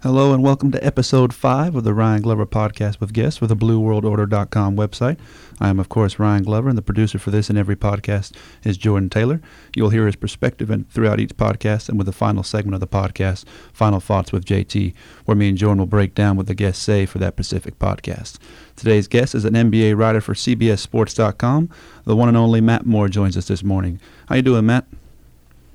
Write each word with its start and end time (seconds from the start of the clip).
Hello 0.00 0.32
and 0.32 0.44
welcome 0.44 0.70
to 0.70 0.86
episode 0.86 1.34
5 1.34 1.74
of 1.74 1.82
the 1.82 1.92
Ryan 1.92 2.22
Glover 2.22 2.46
podcast 2.46 3.00
with 3.00 3.12
guests 3.12 3.38
for 3.38 3.48
the 3.48 3.56
BlueWorldOrder.com 3.56 4.76
website. 4.76 5.18
I 5.58 5.70
am, 5.70 5.80
of 5.80 5.88
course, 5.88 6.20
Ryan 6.20 6.44
Glover, 6.44 6.68
and 6.68 6.78
the 6.78 6.82
producer 6.82 7.18
for 7.18 7.32
this 7.32 7.50
and 7.50 7.58
every 7.58 7.74
podcast 7.74 8.32
is 8.62 8.78
Jordan 8.78 9.10
Taylor. 9.10 9.40
You'll 9.74 9.90
hear 9.90 10.06
his 10.06 10.14
perspective 10.14 10.70
and 10.70 10.88
throughout 10.88 11.18
each 11.18 11.36
podcast, 11.36 11.88
and 11.88 11.98
with 11.98 12.06
the 12.06 12.12
final 12.12 12.44
segment 12.44 12.74
of 12.74 12.80
the 12.80 12.86
podcast, 12.86 13.44
Final 13.72 13.98
Thoughts 13.98 14.30
with 14.30 14.44
JT, 14.44 14.94
where 15.24 15.36
me 15.36 15.48
and 15.48 15.58
Jordan 15.58 15.78
will 15.78 15.86
break 15.86 16.14
down 16.14 16.36
what 16.36 16.46
the 16.46 16.54
guests 16.54 16.80
say 16.80 17.04
for 17.04 17.18
that 17.18 17.34
Pacific 17.34 17.80
podcast. 17.80 18.38
Today's 18.76 19.08
guest 19.08 19.34
is 19.34 19.44
an 19.44 19.54
NBA 19.54 19.98
writer 19.98 20.20
for 20.20 20.34
CBSSports.com. 20.34 21.70
The 22.04 22.14
one 22.14 22.28
and 22.28 22.36
only 22.36 22.60
Matt 22.60 22.86
Moore 22.86 23.08
joins 23.08 23.36
us 23.36 23.48
this 23.48 23.64
morning. 23.64 23.98
How 24.28 24.36
you 24.36 24.42
doing, 24.42 24.64
Matt? 24.64 24.86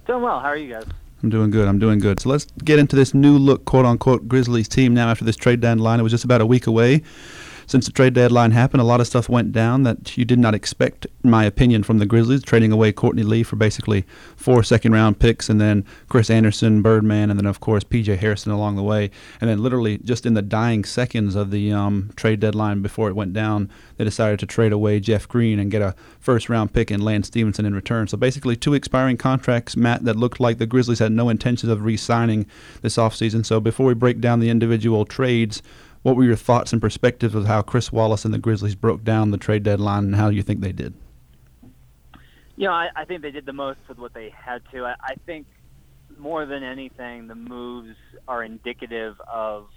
Doing 0.08 0.21
well. 0.21 0.40
How 0.40 0.48
are 0.48 0.55
you 0.55 0.71
guys? 0.71 0.86
I'm 1.24 1.30
doing 1.30 1.52
good. 1.52 1.70
I'm 1.70 1.80
doing 1.80 2.00
good. 2.00 2.20
So 2.20 2.30
let's 2.30 2.46
get 2.66 2.80
into 2.80 2.98
this 2.98 3.14
new 3.14 3.38
look, 3.38 3.64
quote 3.64 3.86
unquote, 3.86 4.28
Grizzlies 4.28 4.68
team 4.68 4.93
now 4.93 5.10
after 5.10 5.24
this 5.24 5.38
trade 5.38 5.61
deadline. 5.61 6.00
It 6.00 6.04
was 6.04 6.11
just 6.11 6.25
about 6.25 6.42
a 6.42 6.46
week 6.46 6.68
away 6.68 7.02
since 7.68 7.86
the 7.86 7.92
trade 7.92 8.14
deadline 8.14 8.52
happened, 8.52 8.82
a 8.82 8.86
lot 8.86 9.02
of 9.02 9.08
stuff 9.08 9.30
went 9.30 9.52
down 9.52 9.84
that 9.84 10.18
you 10.18 10.26
did 10.26 10.40
not 10.40 10.56
expect, 10.56 11.08
in 11.24 11.30
my 11.30 11.46
opinion, 11.46 11.84
from 11.84 12.00
the 12.00 12.06
Grizzlies, 12.06 12.44
trading 12.44 12.72
away 12.72 12.92
Courtney 12.92 13.24
Lee 13.24 13.44
for 13.44 13.56
basically 13.56 14.06
four 14.36 14.64
second 14.64 14.92
round 14.92 15.20
picks 15.20 15.50
and 15.50 15.60
then 15.60 15.86
Chris 16.10 16.30
Andersen, 16.30 16.82
Birdman, 16.82 17.30
and 17.30 17.39
then, 17.39 17.46
of 17.46 17.60
course, 17.60 17.84
PJ 17.84 18.18
Hairston 18.18 18.52
along 18.52 18.76
the 18.76 18.84
way. 18.84 19.12
And 19.39 19.50
then, 19.50 19.62
literally, 19.62 19.98
just 20.00 20.26
in 20.26 20.34
the 20.34 20.42
dying 20.42 20.84
seconds 20.84 21.36
of 21.36 21.52
the 21.52 21.72
um, 21.72 22.12
trade 22.16 22.39
deadline 22.39 22.82
before 22.82 23.10
it 23.10 23.16
went 23.16 23.34
down, 23.34 23.70
they 23.98 24.04
decided 24.04 24.39
to 24.39 24.46
trade 24.46 24.72
away 24.72 25.00
Jeff 25.00 25.28
Green 25.28 25.60
and 25.60 25.72
get 25.72 25.82
a 25.82 25.96
first 26.20 26.50
round 26.50 26.74
pick 26.74 26.92
and 26.92 27.04
Lance 27.04 27.28
Stephenson 27.28 27.66
in 27.66 27.75
return. 27.75 28.08
So 28.08 28.18
basically, 28.18 28.56
two 28.56 28.74
expiring 28.74 29.18
contracts, 29.18 29.75
Matt, 29.75 30.04
that 30.06 30.16
looked 30.16 30.39
like 30.39 30.58
the 30.58 30.66
Grizzlies 30.66 31.00
had 31.00 31.11
no 31.11 31.30
intentions 31.30 31.72
of 31.72 31.84
re 31.84 31.98
signing 31.98 32.45
this 32.81 32.98
offseason. 32.98 33.45
So 33.45 33.59
before 33.59 33.86
we 33.86 33.94
break 33.94 34.20
down 34.20 34.39
the 34.39 34.50
individual 34.50 35.06
trades, 35.06 35.61
what 36.03 36.17
were 36.17 36.23
your 36.23 36.36
thoughts 36.36 36.72
and 36.72 36.81
perspectives 36.81 37.33
of 37.33 37.47
how 37.47 37.61
Chris 37.61 37.91
Wallace 37.91 38.25
and 38.25 38.33
the 38.33 38.38
Grizzlies 38.38 38.75
broke 38.75 39.03
down 39.03 39.31
the 39.31 39.38
trade 39.38 39.64
deadline 39.64 40.05
and 40.05 40.16
how 40.16 40.30
you 40.30 40.44
think 40.44 40.59
they 40.61 40.73
did? 40.73 40.94
You 42.55 42.67
know, 42.67 42.73
I, 42.73 42.89
I 42.95 43.05
think 43.05 43.22
they 43.22 43.31
did 43.31 43.45
the 43.45 43.53
most 43.53 43.80
with 43.88 43.97
what 43.97 44.14
they 44.14 44.30
had 44.30 44.61
to. 44.72 44.86
I, 44.86 44.95
I 45.02 45.16
think 45.25 45.47
more 46.17 46.45
than 46.45 46.61
anything, 46.61 47.27
the 47.27 47.36
moves 47.36 47.95
are 48.27 48.44
indicative 48.44 49.19
of 49.31 49.67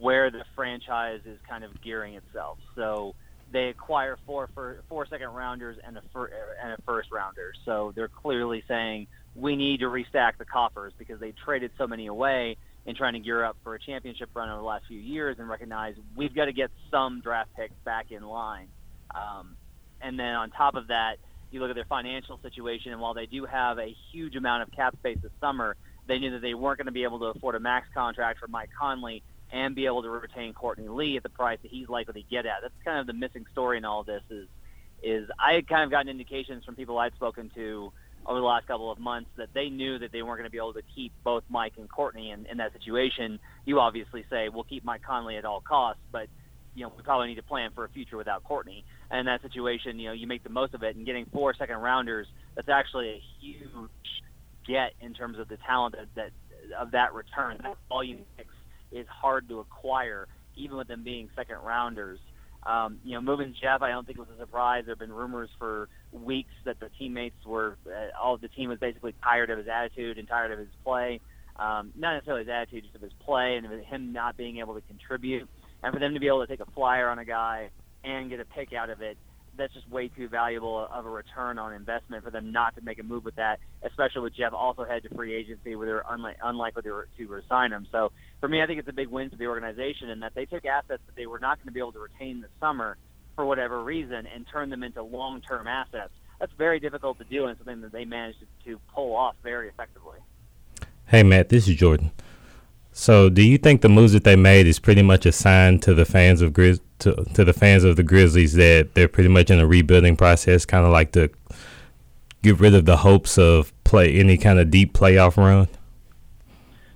where 0.00 0.30
the 0.30 0.44
franchise 0.56 1.20
is 1.26 1.38
kind 1.48 1.62
of 1.62 1.80
gearing 1.82 2.14
itself. 2.14 2.58
So 2.74 3.14
they 3.52 3.68
acquire 3.68 4.18
four 4.26 4.48
for, 4.54 4.82
four 4.88 5.06
second 5.06 5.28
rounders 5.28 5.76
and 5.86 5.98
a 5.98 6.02
fir, 6.12 6.30
and 6.62 6.72
a 6.72 6.82
first 6.82 7.12
rounder. 7.12 7.52
So 7.64 7.92
they're 7.94 8.08
clearly 8.08 8.64
saying 8.66 9.06
we 9.34 9.56
need 9.56 9.80
to 9.80 9.86
restack 9.86 10.38
the 10.38 10.46
coffers 10.46 10.92
because 10.98 11.20
they 11.20 11.32
traded 11.44 11.70
so 11.76 11.86
many 11.86 12.06
away 12.06 12.56
in 12.86 12.94
trying 12.94 13.14
to 13.14 13.18
gear 13.18 13.44
up 13.44 13.56
for 13.62 13.74
a 13.74 13.78
championship 13.78 14.28
run 14.34 14.48
over 14.48 14.58
the 14.58 14.66
last 14.66 14.84
few 14.86 14.98
years 14.98 15.36
and 15.38 15.48
recognize 15.48 15.94
we've 16.16 16.34
got 16.34 16.46
to 16.46 16.52
get 16.52 16.70
some 16.90 17.20
draft 17.20 17.50
picks 17.56 17.74
back 17.84 18.10
in 18.10 18.22
line. 18.22 18.68
Um, 19.14 19.56
and 20.00 20.18
then 20.18 20.34
on 20.34 20.50
top 20.50 20.74
of 20.74 20.88
that, 20.88 21.16
you 21.50 21.60
look 21.60 21.70
at 21.70 21.76
their 21.76 21.84
financial 21.84 22.38
situation, 22.42 22.92
and 22.92 23.00
while 23.00 23.14
they 23.14 23.26
do 23.26 23.46
have 23.46 23.78
a 23.78 23.94
huge 24.12 24.36
amount 24.36 24.64
of 24.64 24.72
cap 24.72 24.96
space 24.98 25.18
this 25.22 25.30
summer, 25.40 25.76
they 26.06 26.18
knew 26.18 26.32
that 26.32 26.42
they 26.42 26.54
weren't 26.54 26.78
going 26.78 26.86
to 26.86 26.92
be 26.92 27.04
able 27.04 27.18
to 27.20 27.26
afford 27.26 27.54
a 27.54 27.60
max 27.60 27.88
contract 27.94 28.40
for 28.40 28.48
Mike 28.48 28.70
Conley 28.78 29.22
and 29.52 29.74
be 29.74 29.86
able 29.86 30.02
to 30.02 30.10
retain 30.10 30.52
Courtney 30.52 30.88
Lee 30.88 31.16
at 31.16 31.22
the 31.22 31.28
price 31.28 31.58
that 31.62 31.70
he's 31.70 31.88
likely 31.88 32.22
to 32.22 32.28
get 32.28 32.44
at. 32.44 32.56
That's 32.62 32.74
kind 32.84 32.98
of 32.98 33.06
the 33.06 33.12
missing 33.12 33.46
story 33.52 33.78
in 33.78 33.84
all 33.84 34.02
this. 34.02 34.22
Is 34.28 34.48
is 35.02 35.28
I 35.38 35.52
had 35.52 35.68
kind 35.68 35.84
of 35.84 35.90
gotten 35.90 36.08
indications 36.08 36.64
from 36.64 36.74
people 36.74 36.98
I'd 36.98 37.14
spoken 37.14 37.50
to 37.54 37.92
over 38.26 38.38
the 38.38 38.44
last 38.44 38.66
couple 38.66 38.90
of 38.90 38.98
months 38.98 39.30
that 39.36 39.48
they 39.54 39.68
knew 39.68 39.98
that 39.98 40.12
they 40.12 40.22
weren't 40.22 40.38
going 40.38 40.48
to 40.48 40.50
be 40.50 40.58
able 40.58 40.72
to 40.74 40.82
keep 40.94 41.12
both 41.22 41.44
Mike 41.48 41.74
and 41.76 41.88
Courtney 41.88 42.30
in, 42.30 42.46
in 42.46 42.58
that 42.58 42.72
situation. 42.72 43.38
You 43.64 43.80
obviously 43.80 44.24
say 44.30 44.48
we'll 44.48 44.64
keep 44.64 44.84
Mike 44.84 45.02
Conley 45.02 45.36
at 45.36 45.44
all 45.44 45.60
costs, 45.60 46.02
but 46.10 46.28
you 46.74 46.84
know 46.84 46.92
we 46.96 47.02
probably 47.02 47.28
need 47.28 47.36
to 47.36 47.42
plan 47.42 47.70
for 47.74 47.84
a 47.84 47.88
future 47.88 48.16
without 48.16 48.44
Courtney. 48.44 48.84
And 49.10 49.20
in 49.20 49.26
that 49.26 49.42
situation, 49.42 49.98
you 49.98 50.08
know 50.08 50.14
you 50.14 50.26
make 50.26 50.42
the 50.42 50.50
most 50.50 50.74
of 50.74 50.82
it. 50.82 50.96
And 50.96 51.04
getting 51.04 51.26
four 51.32 51.54
second 51.54 51.78
rounders, 51.78 52.26
that's 52.56 52.68
actually 52.68 53.08
a 53.10 53.22
huge 53.40 53.90
get 54.66 54.92
in 55.00 55.12
terms 55.12 55.38
of 55.38 55.48
the 55.48 55.58
talent 55.66 55.94
that, 55.94 56.08
that 56.16 56.30
of 56.78 56.92
that 56.92 57.12
return. 57.14 57.58
That 57.62 57.76
volume 57.88 58.20
is 58.90 59.06
hard 59.08 59.48
to 59.48 59.60
acquire, 59.60 60.26
even 60.56 60.76
with 60.76 60.88
them 60.88 61.04
being 61.04 61.28
second 61.36 61.56
rounders. 61.64 62.18
Um, 62.66 62.98
you 63.04 63.12
know, 63.12 63.20
moving 63.20 63.54
Jeff, 63.60 63.82
I 63.82 63.90
don't 63.90 64.06
think 64.06 64.18
it 64.18 64.22
was 64.22 64.30
a 64.34 64.40
surprise. 64.40 64.84
There 64.86 64.92
have 64.94 64.98
been 64.98 65.12
rumors 65.12 65.50
for 65.58 65.88
weeks 66.12 66.52
that 66.64 66.80
the 66.80 66.88
teammates 66.98 67.44
were, 67.44 67.76
uh, 67.86 68.18
all 68.22 68.34
of 68.34 68.40
the 68.40 68.48
team 68.48 68.70
was 68.70 68.78
basically 68.78 69.14
tired 69.22 69.50
of 69.50 69.58
his 69.58 69.66
attitude 69.68 70.18
and 70.18 70.26
tired 70.26 70.50
of 70.50 70.58
his 70.58 70.68
play. 70.82 71.20
Um, 71.56 71.92
not 71.96 72.14
necessarily 72.14 72.44
his 72.44 72.50
attitude, 72.50 72.84
just 72.84 72.96
of 72.96 73.02
his 73.02 73.12
play 73.24 73.56
and 73.56 73.66
him 73.84 74.12
not 74.12 74.36
being 74.36 74.58
able 74.58 74.74
to 74.74 74.80
contribute. 74.82 75.48
And 75.82 75.92
for 75.92 76.00
them 76.00 76.14
to 76.14 76.20
be 76.20 76.26
able 76.26 76.40
to 76.40 76.46
take 76.46 76.60
a 76.66 76.70
flyer 76.72 77.08
on 77.08 77.18
a 77.18 77.24
guy 77.24 77.68
and 78.02 78.30
get 78.30 78.40
a 78.40 78.44
pick 78.44 78.72
out 78.72 78.90
of 78.90 79.02
it, 79.02 79.18
that's 79.56 79.72
just 79.72 79.88
way 79.88 80.08
too 80.08 80.28
valuable 80.28 80.88
of 80.92 81.06
a 81.06 81.10
return 81.10 81.58
on 81.58 81.72
investment 81.72 82.24
for 82.24 82.30
them 82.30 82.50
not 82.50 82.74
to 82.74 82.82
make 82.82 82.98
a 82.98 83.02
move 83.02 83.24
with 83.24 83.36
that, 83.36 83.60
especially 83.86 84.22
with 84.22 84.34
Jeff 84.34 84.52
also 84.52 84.84
head 84.84 85.02
to 85.04 85.14
free 85.14 85.34
agency 85.34 85.76
where 85.76 85.86
they're 85.86 86.04
unli- 86.10 86.34
unlikely 86.42 86.82
to, 86.82 86.92
re- 86.92 87.04
to 87.18 87.26
resign 87.26 87.72
him. 87.72 87.86
So 87.92 88.10
for 88.44 88.48
me, 88.48 88.60
I 88.60 88.66
think 88.66 88.78
it's 88.78 88.88
a 88.90 88.92
big 88.92 89.08
win 89.08 89.30
for 89.30 89.36
the 89.36 89.46
organization 89.46 90.10
in 90.10 90.20
that 90.20 90.34
they 90.34 90.44
took 90.44 90.66
assets 90.66 91.02
that 91.06 91.16
they 91.16 91.24
were 91.24 91.38
not 91.38 91.56
going 91.56 91.68
to 91.68 91.72
be 91.72 91.80
able 91.80 91.92
to 91.92 91.98
retain 91.98 92.42
this 92.42 92.50
summer 92.60 92.98
for 93.36 93.46
whatever 93.46 93.82
reason 93.82 94.26
and 94.26 94.46
turn 94.46 94.68
them 94.68 94.82
into 94.82 95.02
long-term 95.02 95.66
assets. 95.66 96.10
That's 96.38 96.52
very 96.58 96.78
difficult 96.78 97.16
to 97.20 97.24
do 97.24 97.46
and 97.46 97.56
something 97.56 97.80
that 97.80 97.90
they 97.90 98.04
managed 98.04 98.40
to, 98.40 98.46
to 98.66 98.80
pull 98.94 99.16
off 99.16 99.34
very 99.42 99.70
effectively. 99.70 100.18
Hey, 101.06 101.22
Matt, 101.22 101.48
this 101.48 101.66
is 101.66 101.76
Jordan. 101.76 102.12
So, 102.92 103.30
do 103.30 103.40
you 103.40 103.56
think 103.56 103.80
the 103.80 103.88
moves 103.88 104.12
that 104.12 104.24
they 104.24 104.36
made 104.36 104.66
is 104.66 104.78
pretty 104.78 105.00
much 105.00 105.24
a 105.24 105.32
sign 105.32 105.78
to 105.78 105.94
the 105.94 106.04
fans 106.04 106.42
of 106.42 106.52
Grizz 106.52 106.80
to, 106.98 107.24
to 107.32 107.46
the 107.46 107.54
fans 107.54 107.82
of 107.82 107.96
the 107.96 108.02
Grizzlies 108.02 108.52
that 108.52 108.90
they're 108.92 109.08
pretty 109.08 109.30
much 109.30 109.50
in 109.50 109.58
a 109.58 109.66
rebuilding 109.66 110.16
process, 110.16 110.66
kind 110.66 110.84
of 110.84 110.92
like 110.92 111.12
to 111.12 111.30
get 112.42 112.60
rid 112.60 112.74
of 112.74 112.84
the 112.84 112.98
hopes 112.98 113.38
of 113.38 113.72
play 113.84 114.12
any 114.12 114.36
kind 114.36 114.58
of 114.58 114.70
deep 114.70 114.92
playoff 114.92 115.38
run? 115.38 115.66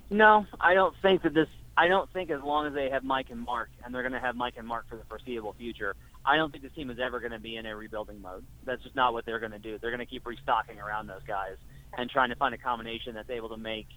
No, 0.09 0.45
I 0.59 0.73
don't 0.73 0.95
think 1.01 1.23
that 1.23 1.33
this. 1.33 1.47
I 1.77 1.87
don't 1.87 2.11
think 2.11 2.29
as 2.29 2.41
long 2.43 2.67
as 2.67 2.73
they 2.73 2.89
have 2.89 3.05
Mike 3.05 3.27
and 3.29 3.39
Marc, 3.39 3.69
and 3.85 3.93
they're 3.93 4.01
going 4.01 4.13
to 4.13 4.19
have 4.19 4.35
Mike 4.35 4.55
and 4.57 4.67
Marc 4.67 4.89
for 4.89 4.97
the 4.97 5.05
foreseeable 5.05 5.55
future, 5.57 5.95
I 6.25 6.35
don't 6.35 6.51
think 6.51 6.63
this 6.63 6.73
team 6.73 6.89
is 6.89 6.97
ever 6.99 7.21
going 7.21 7.31
to 7.31 7.39
be 7.39 7.55
in 7.55 7.65
a 7.65 7.73
rebuilding 7.75 8.21
mode. 8.21 8.43
That's 8.65 8.83
just 8.83 8.95
not 8.95 9.13
what 9.13 9.25
they're 9.25 9.39
going 9.39 9.53
to 9.53 9.59
do. 9.59 9.77
They're 9.77 9.91
going 9.91 10.05
to 10.05 10.05
keep 10.05 10.25
restocking 10.25 10.77
around 10.79 11.07
those 11.07 11.23
guys 11.25 11.55
and 11.97 12.09
trying 12.09 12.29
to 12.29 12.35
find 12.35 12.53
a 12.53 12.57
combination 12.57 13.13
that's 13.13 13.29
able 13.29 13.49
to 13.49 13.57
make 13.57 13.87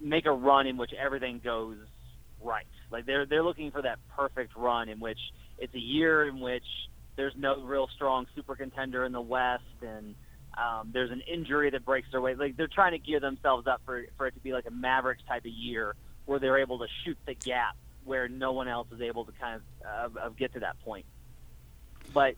make 0.00 0.26
a 0.26 0.32
run 0.32 0.66
in 0.66 0.76
which 0.76 0.92
everything 0.92 1.40
goes 1.42 1.76
right. 2.42 2.66
Like 2.90 3.06
they're 3.06 3.26
they're 3.26 3.44
looking 3.44 3.70
for 3.70 3.82
that 3.82 3.98
perfect 4.16 4.56
run 4.56 4.88
in 4.88 4.98
which 4.98 5.18
it's 5.58 5.74
a 5.74 5.80
year 5.80 6.26
in 6.28 6.40
which 6.40 6.64
there's 7.16 7.34
no 7.36 7.62
real 7.62 7.88
strong 7.94 8.26
super 8.34 8.56
contender 8.56 9.04
in 9.04 9.12
the 9.12 9.20
West 9.20 9.62
and 9.82 10.14
um, 10.58 10.90
there's 10.92 11.10
an 11.10 11.20
injury 11.20 11.70
that 11.70 11.84
breaks 11.84 12.08
their 12.10 12.20
way. 12.20 12.34
Like 12.34 12.56
they're 12.56 12.66
trying 12.68 12.92
to 12.92 12.98
gear 12.98 13.20
themselves 13.20 13.66
up 13.66 13.82
for 13.84 14.04
for 14.16 14.26
it 14.26 14.34
to 14.34 14.40
be 14.40 14.52
like 14.52 14.66
a 14.66 14.70
Mavericks 14.70 15.22
type 15.26 15.44
of 15.44 15.52
year 15.52 15.94
where 16.26 16.38
they're 16.38 16.58
able 16.58 16.78
to 16.78 16.86
shoot 17.04 17.18
the 17.26 17.34
gap 17.34 17.76
where 18.04 18.28
no 18.28 18.52
one 18.52 18.68
else 18.68 18.88
is 18.94 19.00
able 19.00 19.24
to 19.24 19.32
kind 19.32 19.60
of, 19.84 20.16
uh, 20.16 20.28
get 20.30 20.52
to 20.52 20.60
that 20.60 20.78
point. 20.84 21.06
But 22.12 22.36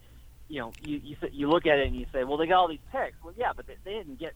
you 0.48 0.60
know, 0.60 0.72
you, 0.84 1.00
you 1.02 1.16
you 1.32 1.48
look 1.48 1.66
at 1.66 1.78
it 1.78 1.86
and 1.88 1.96
you 1.96 2.06
say, 2.12 2.24
well, 2.24 2.36
they 2.36 2.46
got 2.46 2.58
all 2.58 2.68
these 2.68 2.78
picks. 2.92 3.16
Well, 3.22 3.34
yeah, 3.36 3.52
but 3.54 3.66
they, 3.66 3.76
they 3.84 3.92
didn't 3.92 4.18
get 4.18 4.32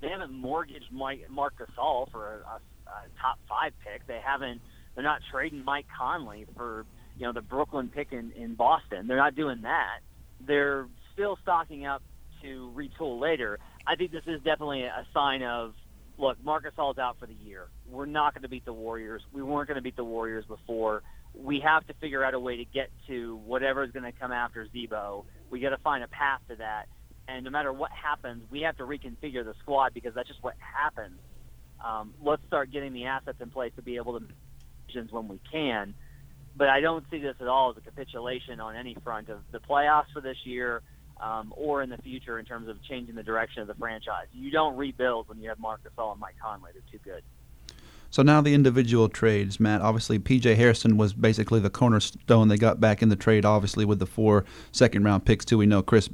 they 0.00 0.08
haven't 0.08 0.32
mortgaged 0.32 0.90
Mike, 0.90 1.26
Marc 1.28 1.54
Gasol 1.58 2.10
for 2.10 2.26
a, 2.26 2.48
a, 2.48 2.60
a 2.90 3.02
top 3.20 3.38
five 3.48 3.72
pick. 3.84 4.06
They 4.06 4.20
haven't. 4.24 4.60
They're 4.94 5.04
not 5.04 5.20
trading 5.30 5.64
Mike 5.64 5.86
Conley 5.96 6.46
for 6.56 6.86
you 7.16 7.26
know 7.26 7.32
the 7.32 7.42
Brooklyn 7.42 7.90
pick 7.94 8.12
in, 8.12 8.32
in 8.32 8.54
Boston. 8.54 9.06
They're 9.06 9.16
not 9.16 9.34
doing 9.34 9.62
that. 9.62 10.00
They're 10.40 10.86
still 11.12 11.38
stocking 11.42 11.84
up 11.84 12.02
to 12.42 12.72
retool 12.74 13.20
later. 13.20 13.58
I 13.86 13.96
think 13.96 14.12
this 14.12 14.24
is 14.26 14.40
definitely 14.42 14.82
a 14.82 15.06
sign 15.12 15.42
of 15.42 15.74
look, 16.18 16.36
Marc 16.44 16.64
Gasol's 16.64 16.98
out 16.98 17.18
for 17.18 17.26
the 17.26 17.34
year. 17.34 17.68
We're 17.88 18.06
not 18.06 18.34
going 18.34 18.42
to 18.42 18.48
beat 18.48 18.64
the 18.66 18.72
Warriors. 18.74 19.22
We 19.32 19.42
weren't 19.42 19.68
going 19.68 19.76
to 19.76 19.82
beat 19.82 19.96
the 19.96 20.04
Warriors 20.04 20.44
before. 20.44 21.02
We 21.34 21.60
have 21.60 21.86
to 21.86 21.94
figure 21.94 22.22
out 22.22 22.34
a 22.34 22.40
way 22.40 22.56
to 22.58 22.64
get 22.64 22.90
to 23.06 23.36
whatever 23.36 23.84
is 23.84 23.90
going 23.90 24.04
to 24.04 24.12
come 24.12 24.30
after 24.30 24.68
Z-Bo. 24.68 25.24
We 25.48 25.60
got 25.60 25.70
to 25.70 25.78
find 25.78 26.04
a 26.04 26.08
path 26.08 26.40
to 26.50 26.56
that 26.56 26.88
and 27.30 27.44
no 27.44 27.50
matter 27.50 27.72
what 27.72 27.90
happens, 27.92 28.42
we 28.50 28.62
have 28.62 28.76
to 28.78 28.84
reconfigure 28.84 29.44
the 29.44 29.54
squad 29.62 29.94
because 29.94 30.14
that's 30.14 30.28
just 30.28 30.42
what 30.42 30.54
happens. 30.58 31.18
Um, 31.84 32.14
let's 32.22 32.42
start 32.46 32.72
getting 32.72 32.92
the 32.92 33.06
assets 33.06 33.38
in 33.40 33.50
place 33.50 33.72
to 33.76 33.82
be 33.82 33.96
able 33.96 34.18
to 34.18 34.26
decisions 34.86 35.12
when 35.12 35.28
we 35.28 35.40
can. 35.50 35.94
But 36.56 36.68
I 36.68 36.80
don't 36.80 37.04
see 37.10 37.18
this 37.18 37.36
at 37.40 37.46
all 37.46 37.70
as 37.70 37.76
a 37.76 37.80
capitulation 37.80 38.60
on 38.60 38.74
any 38.74 38.96
front 39.04 39.28
of 39.28 39.40
the 39.52 39.60
playoffs 39.60 40.12
for 40.12 40.20
this 40.20 40.36
year 40.44 40.82
um, 41.20 41.52
or 41.56 41.82
in 41.82 41.90
the 41.90 41.98
future 41.98 42.38
in 42.38 42.44
terms 42.44 42.68
of 42.68 42.82
changing 42.82 43.14
the 43.14 43.22
direction 43.22 43.62
of 43.62 43.68
the 43.68 43.74
franchise. 43.74 44.26
You 44.32 44.50
don't 44.50 44.76
rebuild 44.76 45.28
when 45.28 45.40
you 45.40 45.48
have 45.48 45.58
Marc 45.58 45.80
Gasol 45.84 46.12
and 46.12 46.20
Mike 46.20 46.36
Conley. 46.42 46.70
They're 46.72 46.82
too 46.90 46.98
good. 47.04 47.22
So 48.10 48.22
now 48.22 48.40
the 48.40 48.54
individual 48.54 49.08
trades, 49.08 49.60
Matt. 49.60 49.82
Obviously, 49.82 50.18
P.J. 50.18 50.56
Hairston 50.56 50.96
was 50.96 51.12
basically 51.12 51.60
the 51.60 51.70
cornerstone 51.70 52.48
they 52.48 52.56
got 52.56 52.80
back 52.80 53.02
in 53.02 53.08
the 53.08 53.16
trade. 53.16 53.44
Obviously, 53.44 53.84
with 53.84 54.00
the 54.00 54.06
four 54.06 54.44
second 54.72 55.04
round 55.04 55.24
picks 55.24 55.44
too. 55.44 55.58
We 55.58 55.66
know 55.66 55.82
Chris 55.82 56.10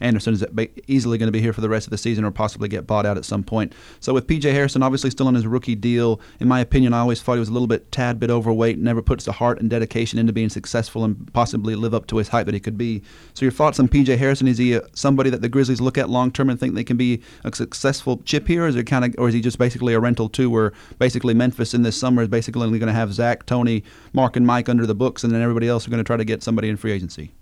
Andersen 0.00 0.34
is 0.34 0.44
easily 0.88 1.16
going 1.16 1.28
to 1.28 1.32
be 1.32 1.40
here 1.40 1.52
for 1.52 1.60
the 1.62 1.68
rest 1.68 1.86
of 1.86 1.90
the 1.90 1.98
season 1.98 2.24
or 2.24 2.30
possibly 2.30 2.68
get 2.68 2.86
bought 2.86 3.06
out 3.06 3.16
at 3.16 3.24
some 3.24 3.42
point. 3.42 3.72
So 4.00 4.12
with 4.12 4.26
PJ 4.26 4.52
Hairston 4.52 4.82
obviously 4.82 5.10
still 5.10 5.26
on 5.26 5.34
his 5.34 5.46
rookie 5.46 5.74
deal, 5.74 6.20
in 6.38 6.48
my 6.48 6.60
opinion, 6.60 6.92
I 6.92 6.98
always 6.98 7.22
thought 7.22 7.34
he 7.34 7.40
was 7.40 7.48
a 7.48 7.52
little 7.52 7.66
bit 7.66 7.90
tad 7.90 8.20
bit 8.20 8.30
overweight, 8.30 8.78
never 8.78 9.00
puts 9.00 9.24
the 9.24 9.32
heart 9.32 9.60
and 9.60 9.70
dedication 9.70 10.18
into 10.18 10.32
being 10.32 10.50
successful 10.50 11.04
and 11.04 11.32
possibly 11.32 11.74
live 11.74 11.94
up 11.94 12.06
to 12.08 12.18
his 12.18 12.28
hype 12.28 12.46
that 12.46 12.54
he 12.54 12.60
could 12.60 12.76
be. 12.76 13.02
So 13.32 13.44
your 13.44 13.52
thoughts 13.52 13.80
on 13.80 13.88
PJ 13.88 14.18
Hairston? 14.18 14.48
Is 14.48 14.58
he 14.58 14.78
somebody 14.94 15.30
that 15.30 15.40
the 15.40 15.48
Grizzlies 15.48 15.80
look 15.80 15.96
at 15.96 16.10
long 16.10 16.30
term 16.30 16.50
and 16.50 16.60
think 16.60 16.74
they 16.74 16.84
can 16.84 16.96
be 16.96 17.22
a 17.44 17.54
successful 17.54 18.20
chip 18.24 18.46
here, 18.46 18.64
or 18.64 18.68
is 18.68 18.82
kind 18.84 19.04
of, 19.04 19.14
or 19.16 19.28
is 19.28 19.34
he 19.34 19.40
just 19.40 19.58
basically 19.58 19.94
a 19.94 20.00
rental 20.00 20.28
too, 20.28 20.50
where 20.50 20.72
basically 20.98 21.32
Memphis 21.32 21.72
in 21.72 21.82
this 21.82 21.98
summer 21.98 22.22
is 22.22 22.28
basically 22.28 22.66
only 22.66 22.78
going 22.78 22.88
to 22.88 22.92
have 22.92 23.14
Zach, 23.14 23.46
Tony, 23.46 23.82
Marc, 24.12 24.36
and 24.36 24.46
Mike 24.46 24.68
under 24.68 24.86
the 24.86 24.94
books, 24.94 25.24
and 25.24 25.32
then 25.32 25.40
everybody 25.40 25.68
else 25.68 25.86
are 25.86 25.90
going 25.90 26.02
to 26.02 26.04
try 26.04 26.18
to 26.18 26.24
get 26.24 26.42
somebody 26.42 26.68
in 26.68 26.76
free 26.76 26.92
agency? 26.92 27.32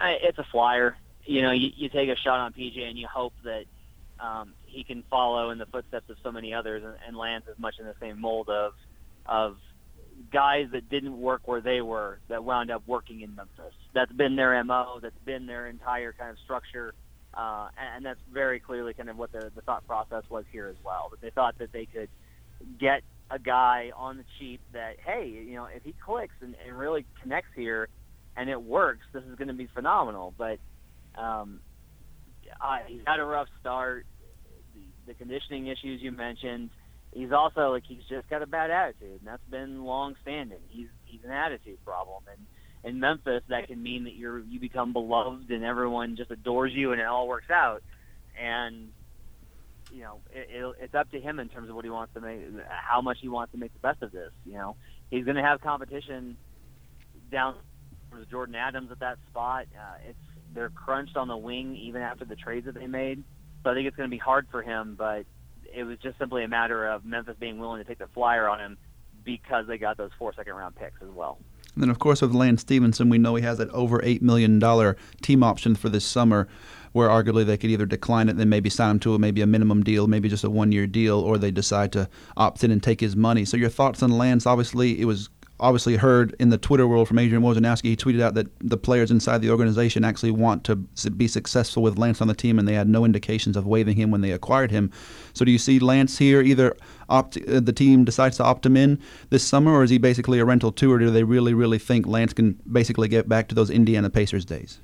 It's 0.00 0.38
a 0.38 0.44
flyer. 0.44 0.96
You 1.26 1.42
know, 1.42 1.52
you, 1.52 1.70
you 1.74 1.88
take 1.88 2.08
a 2.08 2.16
shot 2.16 2.40
on 2.40 2.52
PJ 2.52 2.80
and 2.80 2.98
you 2.98 3.06
hope 3.12 3.32
that 3.44 3.64
um, 4.20 4.54
he 4.66 4.84
can 4.84 5.02
follow 5.10 5.50
in 5.50 5.58
the 5.58 5.66
footsteps 5.66 6.08
of 6.10 6.16
so 6.22 6.30
many 6.30 6.54
others 6.54 6.82
and, 6.84 6.94
and 7.06 7.16
lands 7.16 7.46
as 7.50 7.58
much 7.58 7.74
in 7.78 7.86
the 7.86 7.94
same 8.00 8.20
mold 8.20 8.48
of 8.48 8.72
of 9.26 9.56
guys 10.32 10.66
that 10.72 10.88
didn't 10.88 11.18
work 11.18 11.42
where 11.46 11.60
they 11.60 11.80
were 11.80 12.18
that 12.28 12.44
wound 12.44 12.70
up 12.70 12.82
working 12.86 13.22
in 13.22 13.34
Memphis. 13.34 13.74
That's 13.94 14.12
been 14.12 14.36
their 14.36 14.62
mo. 14.64 14.98
That's 15.02 15.18
been 15.24 15.46
their 15.46 15.66
entire 15.66 16.12
kind 16.12 16.30
of 16.30 16.36
structure, 16.44 16.94
uh, 17.34 17.68
and 17.78 18.04
that's 18.04 18.20
very 18.32 18.60
clearly 18.60 18.94
kind 18.94 19.08
of 19.08 19.16
what 19.16 19.32
the, 19.32 19.50
the 19.54 19.62
thought 19.62 19.86
process 19.86 20.24
was 20.28 20.44
here 20.52 20.68
as 20.68 20.76
well. 20.84 21.08
That 21.10 21.20
they 21.20 21.30
thought 21.30 21.58
that 21.58 21.72
they 21.72 21.86
could 21.86 22.08
get 22.78 23.02
a 23.30 23.38
guy 23.38 23.90
on 23.96 24.18
the 24.18 24.24
cheap 24.38 24.60
that 24.72 24.96
hey, 25.04 25.28
you 25.28 25.54
know, 25.54 25.66
if 25.66 25.82
he 25.82 25.94
clicks 26.04 26.34
and, 26.40 26.54
and 26.66 26.78
really 26.78 27.04
connects 27.22 27.50
here, 27.56 27.88
and 28.36 28.48
it 28.48 28.60
works, 28.60 29.06
this 29.12 29.24
is 29.24 29.36
going 29.36 29.48
to 29.48 29.54
be 29.54 29.68
phenomenal. 29.74 30.34
But 30.36 30.58
um, 31.16 31.60
uh, 32.60 32.78
he's 32.86 33.00
had 33.06 33.20
a 33.20 33.24
rough 33.24 33.48
start. 33.60 34.06
The, 34.74 35.12
the 35.12 35.14
conditioning 35.14 35.66
issues 35.66 36.02
you 36.02 36.12
mentioned. 36.12 36.70
He's 37.12 37.32
also 37.32 37.70
like 37.70 37.84
he's 37.86 38.02
just 38.08 38.28
got 38.28 38.42
a 38.42 38.46
bad 38.46 38.70
attitude, 38.70 39.20
and 39.20 39.26
that's 39.26 39.44
been 39.48 39.84
long 39.84 40.16
standing. 40.22 40.58
He's 40.68 40.88
he's 41.04 41.20
an 41.24 41.30
attitude 41.30 41.84
problem, 41.84 42.24
and 42.30 42.46
in 42.84 43.00
Memphis 43.00 43.42
that 43.48 43.66
can 43.68 43.82
mean 43.82 44.04
that 44.04 44.14
you're 44.14 44.40
you 44.40 44.60
become 44.60 44.92
beloved 44.92 45.50
and 45.50 45.64
everyone 45.64 46.16
just 46.16 46.30
adores 46.30 46.72
you 46.72 46.92
and 46.92 47.00
it 47.00 47.06
all 47.06 47.26
works 47.26 47.50
out. 47.50 47.82
And 48.40 48.90
you 49.92 50.02
know 50.02 50.20
it, 50.32 50.48
it, 50.50 50.74
it's 50.80 50.94
up 50.94 51.10
to 51.12 51.20
him 51.20 51.38
in 51.38 51.48
terms 51.48 51.70
of 51.70 51.76
what 51.76 51.84
he 51.84 51.90
wants 51.90 52.14
to 52.14 52.20
make, 52.20 52.40
how 52.68 53.00
much 53.00 53.18
he 53.20 53.28
wants 53.28 53.52
to 53.52 53.58
make 53.58 53.72
the 53.72 53.78
best 53.80 54.02
of 54.02 54.12
this. 54.12 54.30
You 54.44 54.54
know 54.54 54.76
he's 55.10 55.24
going 55.24 55.36
to 55.36 55.42
have 55.42 55.60
competition 55.60 56.36
down 57.30 57.56
Jordan 58.30 58.54
Adams 58.54 58.90
at 58.92 59.00
that 59.00 59.18
spot. 59.30 59.66
Uh, 59.74 60.08
it's 60.08 60.18
they're 60.54 60.70
crunched 60.70 61.16
on 61.16 61.28
the 61.28 61.36
wing 61.36 61.76
even 61.76 62.02
after 62.02 62.24
the 62.24 62.36
trades 62.36 62.66
that 62.66 62.74
they 62.74 62.86
made. 62.86 63.22
So 63.62 63.70
I 63.70 63.74
think 63.74 63.86
it's 63.86 63.96
going 63.96 64.08
to 64.08 64.14
be 64.14 64.18
hard 64.18 64.46
for 64.50 64.62
him, 64.62 64.94
but 64.96 65.24
it 65.74 65.84
was 65.84 65.98
just 65.98 66.18
simply 66.18 66.44
a 66.44 66.48
matter 66.48 66.86
of 66.86 67.04
Memphis 67.04 67.36
being 67.38 67.58
willing 67.58 67.82
to 67.82 67.88
take 67.88 67.98
the 67.98 68.08
flyer 68.08 68.48
on 68.48 68.60
him 68.60 68.78
because 69.24 69.66
they 69.66 69.78
got 69.78 69.96
those 69.96 70.10
four 70.18 70.32
second 70.34 70.54
round 70.54 70.76
picks 70.76 71.00
as 71.02 71.08
well. 71.08 71.38
And 71.74 71.82
then, 71.82 71.90
of 71.90 71.98
course, 71.98 72.22
with 72.22 72.32
Lance 72.32 72.60
Stephenson, 72.60 73.08
we 73.08 73.18
know 73.18 73.34
he 73.34 73.42
has 73.42 73.58
that 73.58 73.68
over 73.70 73.98
$8 73.98 74.22
million 74.22 74.60
team 75.22 75.42
option 75.42 75.74
for 75.74 75.88
this 75.88 76.04
summer, 76.04 76.46
where 76.92 77.08
arguably 77.08 77.44
they 77.44 77.56
could 77.56 77.70
either 77.70 77.86
decline 77.86 78.28
it, 78.28 78.36
then 78.36 78.48
maybe 78.48 78.70
sign 78.70 78.92
him 78.92 78.98
to 79.00 79.14
a, 79.14 79.18
maybe 79.18 79.40
a 79.40 79.46
minimum 79.46 79.82
deal, 79.82 80.06
maybe 80.06 80.28
just 80.28 80.44
a 80.44 80.50
one 80.50 80.70
year 80.70 80.86
deal, 80.86 81.18
or 81.18 81.36
they 81.36 81.50
decide 81.50 81.90
to 81.92 82.08
opt 82.36 82.62
in 82.62 82.70
and 82.70 82.80
take 82.80 83.00
his 83.00 83.16
money. 83.16 83.44
So, 83.44 83.56
your 83.56 83.70
thoughts 83.70 84.04
on 84.04 84.12
Lance? 84.12 84.46
Obviously, 84.46 85.00
it 85.00 85.06
was 85.06 85.28
obviously 85.60 85.96
heard 85.96 86.34
in 86.40 86.50
the 86.50 86.58
Twitter 86.58 86.86
world 86.86 87.06
from 87.06 87.18
Adrian 87.18 87.42
Wojnarowski. 87.42 87.84
He 87.84 87.96
tweeted 87.96 88.20
out 88.20 88.34
that 88.34 88.48
the 88.60 88.76
players 88.76 89.10
inside 89.10 89.40
the 89.40 89.50
organization 89.50 90.04
actually 90.04 90.32
want 90.32 90.64
to 90.64 90.76
be 90.76 91.28
successful 91.28 91.82
with 91.82 91.96
Lance 91.96 92.20
on 92.20 92.28
the 92.28 92.34
team, 92.34 92.58
and 92.58 92.66
they 92.66 92.74
had 92.74 92.88
no 92.88 93.04
indications 93.04 93.56
of 93.56 93.66
waiving 93.66 93.96
him 93.96 94.10
when 94.10 94.20
they 94.20 94.32
acquired 94.32 94.70
him. 94.70 94.90
So, 95.32 95.44
do 95.44 95.52
you 95.52 95.58
see 95.58 95.78
Lance 95.78 96.18
here 96.18 96.40
either 96.42 96.76
opt 97.08 97.36
uh, 97.48 97.60
the 97.60 97.72
team 97.72 98.04
decides 98.04 98.36
to 98.38 98.44
opt 98.44 98.66
him 98.66 98.76
in 98.76 99.00
this 99.30 99.44
summer, 99.44 99.72
or 99.72 99.84
is 99.84 99.90
he 99.90 99.98
basically 99.98 100.38
a 100.38 100.44
rental 100.44 100.72
too, 100.72 100.92
or 100.92 100.98
do 100.98 101.10
they 101.10 101.24
really, 101.24 101.54
really 101.54 101.78
think 101.78 102.06
Lance 102.06 102.32
can 102.32 102.58
basically 102.70 103.08
get 103.08 103.28
back 103.28 103.48
to 103.48 103.54
those 103.54 103.70
Indiana 103.70 104.10
Pacers 104.10 104.44
days? 104.44 104.80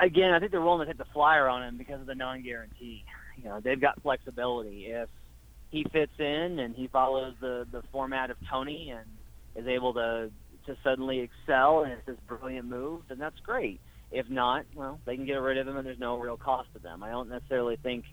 Again, 0.00 0.32
I 0.32 0.38
think 0.38 0.50
they're 0.50 0.60
willing 0.60 0.80
to 0.80 0.86
take 0.86 0.98
the 0.98 1.12
flyer 1.12 1.48
on 1.48 1.62
him 1.62 1.76
because 1.76 2.00
of 2.00 2.06
the 2.06 2.14
non-guarantee. 2.14 3.04
You 3.36 3.44
know, 3.44 3.60
they've 3.60 3.80
got 3.80 4.00
flexibility. 4.02 4.86
If 4.86 5.08
he 5.72 5.84
fits 5.90 6.12
in 6.18 6.58
and 6.60 6.76
he 6.76 6.86
follows 6.86 7.34
the 7.40 7.66
the 7.72 7.82
format 7.90 8.30
of 8.30 8.36
Tony 8.48 8.90
and 8.90 9.06
is 9.56 9.66
able 9.66 9.94
to 9.94 10.30
to 10.66 10.76
suddenly 10.84 11.18
excel 11.20 11.82
and 11.82 11.92
it's 11.92 12.06
this 12.06 12.16
brilliant 12.28 12.68
move, 12.68 13.00
then 13.08 13.18
that's 13.18 13.40
great. 13.40 13.80
If 14.12 14.28
not, 14.28 14.64
well, 14.76 15.00
they 15.06 15.16
can 15.16 15.26
get 15.26 15.40
rid 15.40 15.58
of 15.58 15.66
him 15.66 15.76
and 15.76 15.84
there's 15.84 15.98
no 15.98 16.18
real 16.18 16.36
cost 16.36 16.68
to 16.74 16.78
them. 16.78 17.02
I 17.02 17.10
don't 17.10 17.30
necessarily 17.30 17.76
think 17.82 18.04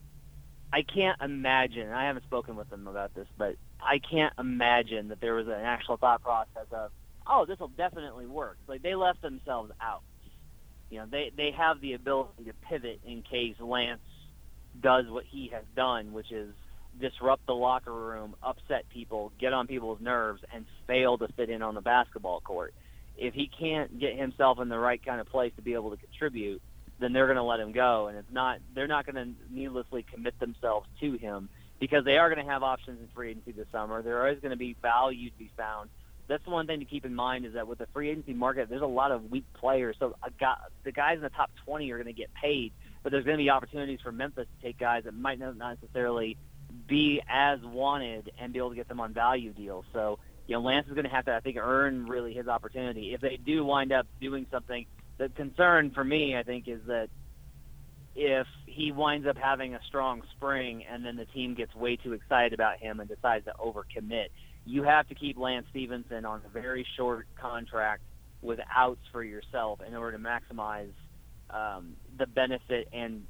I 0.72 0.82
can't 0.82 1.22
imagine. 1.22 1.92
I 1.92 2.06
haven't 2.06 2.24
spoken 2.24 2.56
with 2.56 2.70
them 2.70 2.88
about 2.88 3.14
this, 3.14 3.28
but 3.38 3.56
I 3.82 4.00
can't 4.00 4.34
imagine 4.40 5.10
that 5.10 5.20
there 5.20 5.36
was 5.36 5.48
an 5.48 5.54
actual 5.54 5.98
thought 5.98 6.24
process 6.24 6.68
of, 6.72 6.92
oh, 7.28 7.46
this 7.46 7.60
will 7.60 7.68
definitely 7.70 8.26
work. 8.26 8.58
Like 8.68 8.82
they 8.82 8.96
left 8.96 9.22
themselves 9.22 9.72
out. 9.82 10.02
You 10.90 11.00
know, 11.00 11.06
they 11.12 11.32
they 11.36 11.52
have 11.56 11.82
the 11.82 11.94
ability 11.94 12.46
to 12.46 12.54
pivot 12.68 13.02
in 13.06 13.22
case 13.22 13.56
Lance 13.60 14.00
does 14.82 15.06
what 15.10 15.26
he 15.30 15.52
has 15.54 15.64
done, 15.76 16.14
which 16.14 16.32
is 16.32 16.54
disrupt 17.00 17.46
the 17.46 17.54
locker 17.54 17.94
room, 17.94 18.36
upset 18.44 18.86
people, 18.94 19.32
get 19.40 19.54
on 19.54 19.68
people's 19.68 20.00
nerves, 20.02 20.42
and 20.54 20.66
fail 20.88 21.18
to 21.18 21.28
fit 21.30 21.50
in 21.50 21.62
on 21.62 21.76
the 21.76 21.82
basketball 21.82 22.42
court. 22.42 22.74
If 23.18 23.34
he 23.34 23.50
can't 23.60 24.00
get 24.00 24.18
himself 24.18 24.60
in 24.60 24.70
the 24.70 24.80
right 24.80 25.04
kind 25.04 25.20
of 25.20 25.28
place 25.28 25.52
to 25.58 25.62
be 25.62 25.74
able 25.74 25.92
to 25.92 25.98
contribute, 25.98 26.62
then 27.00 27.14
they're 27.14 27.28
going 27.28 27.38
to 27.38 27.44
let 27.44 27.60
him 27.60 27.72
go, 27.72 28.08
and 28.08 28.18
it's 28.18 28.32
not 28.32 28.60
they're 28.76 28.88
not 28.88 29.06
going 29.06 29.16
to 29.16 29.54
needlessly 29.54 30.06
commit 30.14 30.40
themselves 30.40 30.88
to 31.00 31.18
him 31.18 31.50
because 31.80 32.04
they 32.04 32.18
are 32.18 32.34
going 32.34 32.46
to 32.46 32.52
have 32.52 32.62
options 32.62 33.00
in 33.00 33.08
free 33.16 33.32
agency 33.32 33.52
this 33.54 33.68
summer. 33.72 34.02
There 34.02 34.28
is 34.30 34.40
going 34.40 34.52
to 34.52 34.58
be 34.58 34.76
value 34.82 35.30
to 35.30 35.38
be 35.38 35.50
found. 35.58 35.90
That's 36.28 36.44
the 36.44 36.52
one 36.52 36.68
thing 36.68 36.80
to 36.80 36.86
keep 36.86 37.06
in 37.06 37.16
mind 37.16 37.46
is 37.46 37.54
that 37.54 37.68
with 37.68 37.80
the 37.80 37.88
free 37.94 38.10
agency 38.12 38.34
market, 38.34 38.70
there's 38.70 38.84
a 38.84 38.86
lot 38.86 39.12
of 39.12 39.32
weak 39.32 39.46
players. 39.54 39.96
So 40.00 40.16
a 40.22 40.30
guy, 40.40 40.56
the 40.84 40.92
guys 40.92 41.16
in 41.16 41.22
the 41.22 41.30
top 41.30 41.50
20 41.66 41.90
are 41.92 41.98
going 41.98 42.14
to 42.14 42.20
get 42.20 42.30
paid, 42.40 42.72
but 43.02 43.12
there's 43.12 43.26
going 43.26 43.38
to 43.38 43.44
be 43.44 43.50
opportunities 43.50 44.00
for 44.04 44.12
Memphis 44.12 44.46
to 44.46 44.68
take 44.68 44.78
guys 44.78 45.06
that 45.06 45.16
might 45.16 45.40
not 45.40 45.58
necessarily 45.58 46.38
be 46.88 47.22
as 47.30 47.60
wanted 47.64 48.32
and 48.40 48.54
be 48.54 48.60
able 48.60 48.70
to 48.70 48.76
get 48.76 48.88
them 48.88 49.00
on 49.00 49.14
value 49.14 49.54
deals. 49.54 49.86
So, 49.94 50.20
you 50.48 50.56
know, 50.56 50.62
Lance 50.62 50.88
is 50.88 50.94
going 50.94 51.06
to 51.06 51.12
have 51.12 51.26
to, 51.26 51.36
I 51.36 51.40
think, 51.40 51.58
earn 51.58 52.08
really 52.08 52.34
his 52.34 52.48
opportunity. 52.48 53.14
If 53.14 53.22
they 53.22 53.38
do 53.38 53.64
wind 53.64 53.92
up 53.92 54.08
doing 54.20 54.46
something, 54.52 54.86
the 55.18 55.30
concern 55.30 55.92
for 55.92 56.04
me, 56.04 56.36
I 56.36 56.44
think, 56.44 56.68
is 56.68 56.82
that 56.88 57.10
if 58.16 58.48
he 58.66 58.92
winds 58.92 59.28
up 59.28 59.38
having 59.38 59.76
a 59.76 59.80
strong 59.88 60.24
spring 60.36 60.84
and 60.92 61.06
then 61.06 61.16
the 61.16 61.26
team 61.26 61.54
gets 61.56 61.74
way 61.76 61.96
too 61.96 62.14
excited 62.14 62.54
about 62.54 62.78
him 62.78 63.00
and 63.00 63.08
decides 63.08 63.46
to 63.46 63.54
overcommit, 63.60 64.28
you 64.66 64.84
have 64.84 65.08
to 65.08 65.16
keep 65.16 65.38
Lance 65.38 65.66
Stephenson 65.70 66.26
on 66.26 66.42
a 66.46 66.50
very 66.50 66.86
short 66.98 67.28
contract 67.40 68.02
with 68.42 68.60
outs 68.76 69.02
for 69.12 69.24
yourself 69.24 69.80
in 69.86 69.96
order 69.96 70.18
to 70.18 70.24
maximize 70.24 70.92
um, 71.50 71.96
the 72.18 72.28
benefit 72.28 72.88
and 72.94 73.26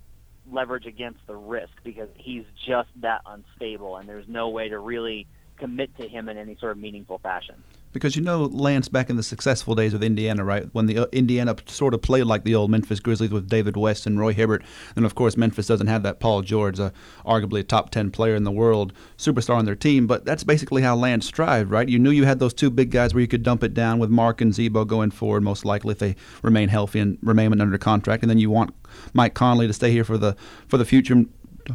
leverage 0.52 0.86
against 0.86 1.20
the 1.28 1.36
risk 1.36 1.72
because 1.84 2.10
he's 2.16 2.44
just 2.68 2.90
that 3.02 3.22
unstable, 3.26 3.98
and 3.98 4.08
there's 4.08 4.26
no 4.28 4.50
way 4.50 4.70
to 4.70 4.80
really 4.80 5.28
commit 5.60 5.96
to 5.98 6.08
him 6.08 6.30
in 6.30 6.38
any 6.38 6.58
sort 6.60 6.72
of 6.72 6.78
meaningful 6.78 7.20
fashion. 7.20 7.64
Because 7.92 8.16
you 8.16 8.22
know 8.22 8.44
Lance 8.44 8.88
back 8.88 9.10
in 9.10 9.16
the 9.16 9.24
successful 9.24 9.74
days 9.74 9.94
of 9.94 10.04
Indiana, 10.04 10.44
right? 10.44 10.68
When 10.74 10.86
the 10.86 11.00
uh, 11.00 11.06
Indiana 11.12 11.56
sort 11.66 11.94
of 11.94 12.02
played 12.02 12.26
like 12.26 12.44
the 12.44 12.54
old 12.54 12.70
Memphis 12.70 13.00
Grizzlies 13.00 13.32
with 13.32 13.50
David 13.50 13.76
West 13.76 14.06
and 14.06 14.20
Roy 14.20 14.34
Hibbert, 14.34 14.64
and 14.96 15.06
of 15.06 15.16
course 15.16 15.36
Memphis 15.36 15.66
doesn't 15.66 15.88
have 15.88 16.04
that 16.04 16.20
Paul 16.20 16.42
George, 16.44 16.80
uh, 16.80 16.92
arguably 17.26 17.62
a 17.62 17.64
top 17.64 17.90
ten 17.90 18.12
player 18.12 18.36
in 18.36 18.44
the 18.44 18.52
world, 18.52 18.94
superstar 19.18 19.56
on 19.56 19.66
their 19.66 19.76
team. 19.76 20.06
But 20.06 20.24
that's 20.24 20.44
basically 20.44 20.84
how 20.84 20.96
Lance 20.96 21.26
strived, 21.26 21.72
right? 21.72 21.90
You 21.90 21.98
knew 21.98 22.12
you 22.12 22.26
had 22.26 22.40
those 22.40 22.54
two 22.54 22.70
big 22.70 22.92
guys 22.92 23.14
where 23.14 23.22
you 23.22 23.28
could 23.28 23.44
dump 23.44 23.64
it 23.64 23.74
down 23.74 23.98
with 23.98 24.12
Marc 24.12 24.40
and 24.40 24.54
Z-Bo 24.54 24.86
going 24.86 25.12
forward, 25.12 25.42
most 25.42 25.66
likely 25.66 25.94
if 25.94 26.00
they 26.00 26.16
remain 26.44 26.70
healthy 26.70 27.00
and 27.00 27.18
remain 27.24 27.60
under 27.60 27.78
contract, 27.78 28.22
and 28.24 28.30
then 28.30 28.40
you 28.40 28.52
want 28.52 28.74
Mike 29.14 29.34
Conley 29.34 29.68
to 29.68 29.74
stay 29.74 29.92
here 29.92 30.04
for 30.04 30.18
the 30.18 30.36
for 30.68 30.78
the 30.78 30.86
future 30.86 31.26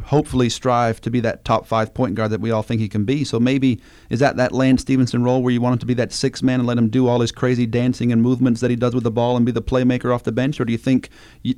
hopefully 0.05 0.49
strive 0.49 1.01
to 1.01 1.09
be 1.09 1.19
that 1.21 1.45
top 1.45 1.65
five 1.65 1.93
point 1.93 2.15
guard 2.15 2.31
that 2.31 2.41
we 2.41 2.51
all 2.51 2.63
think 2.63 2.81
he 2.81 2.89
can 2.89 3.05
be. 3.05 3.23
So 3.23 3.39
maybe 3.39 3.79
is 4.09 4.19
that 4.19 4.37
that 4.37 4.51
Lance 4.51 4.81
Stephenson 4.81 5.23
role 5.23 5.41
where 5.41 5.51
you 5.51 5.61
want 5.61 5.73
him 5.73 5.79
to 5.79 5.85
be 5.85 5.93
that 5.95 6.11
six 6.11 6.43
man 6.43 6.59
and 6.59 6.67
let 6.67 6.77
him 6.77 6.89
do 6.89 7.07
all 7.07 7.21
his 7.21 7.31
crazy 7.31 7.65
dancing 7.65 8.11
and 8.11 8.21
movements 8.21 8.61
that 8.61 8.69
he 8.69 8.75
does 8.75 8.93
with 8.93 9.03
the 9.03 9.11
ball 9.11 9.37
and 9.37 9.45
be 9.45 9.51
the 9.51 9.61
playmaker 9.61 10.13
off 10.13 10.23
the 10.23 10.31
bench, 10.31 10.59
or 10.59 10.65
do 10.65 10.71
you 10.71 10.77
think 10.77 11.09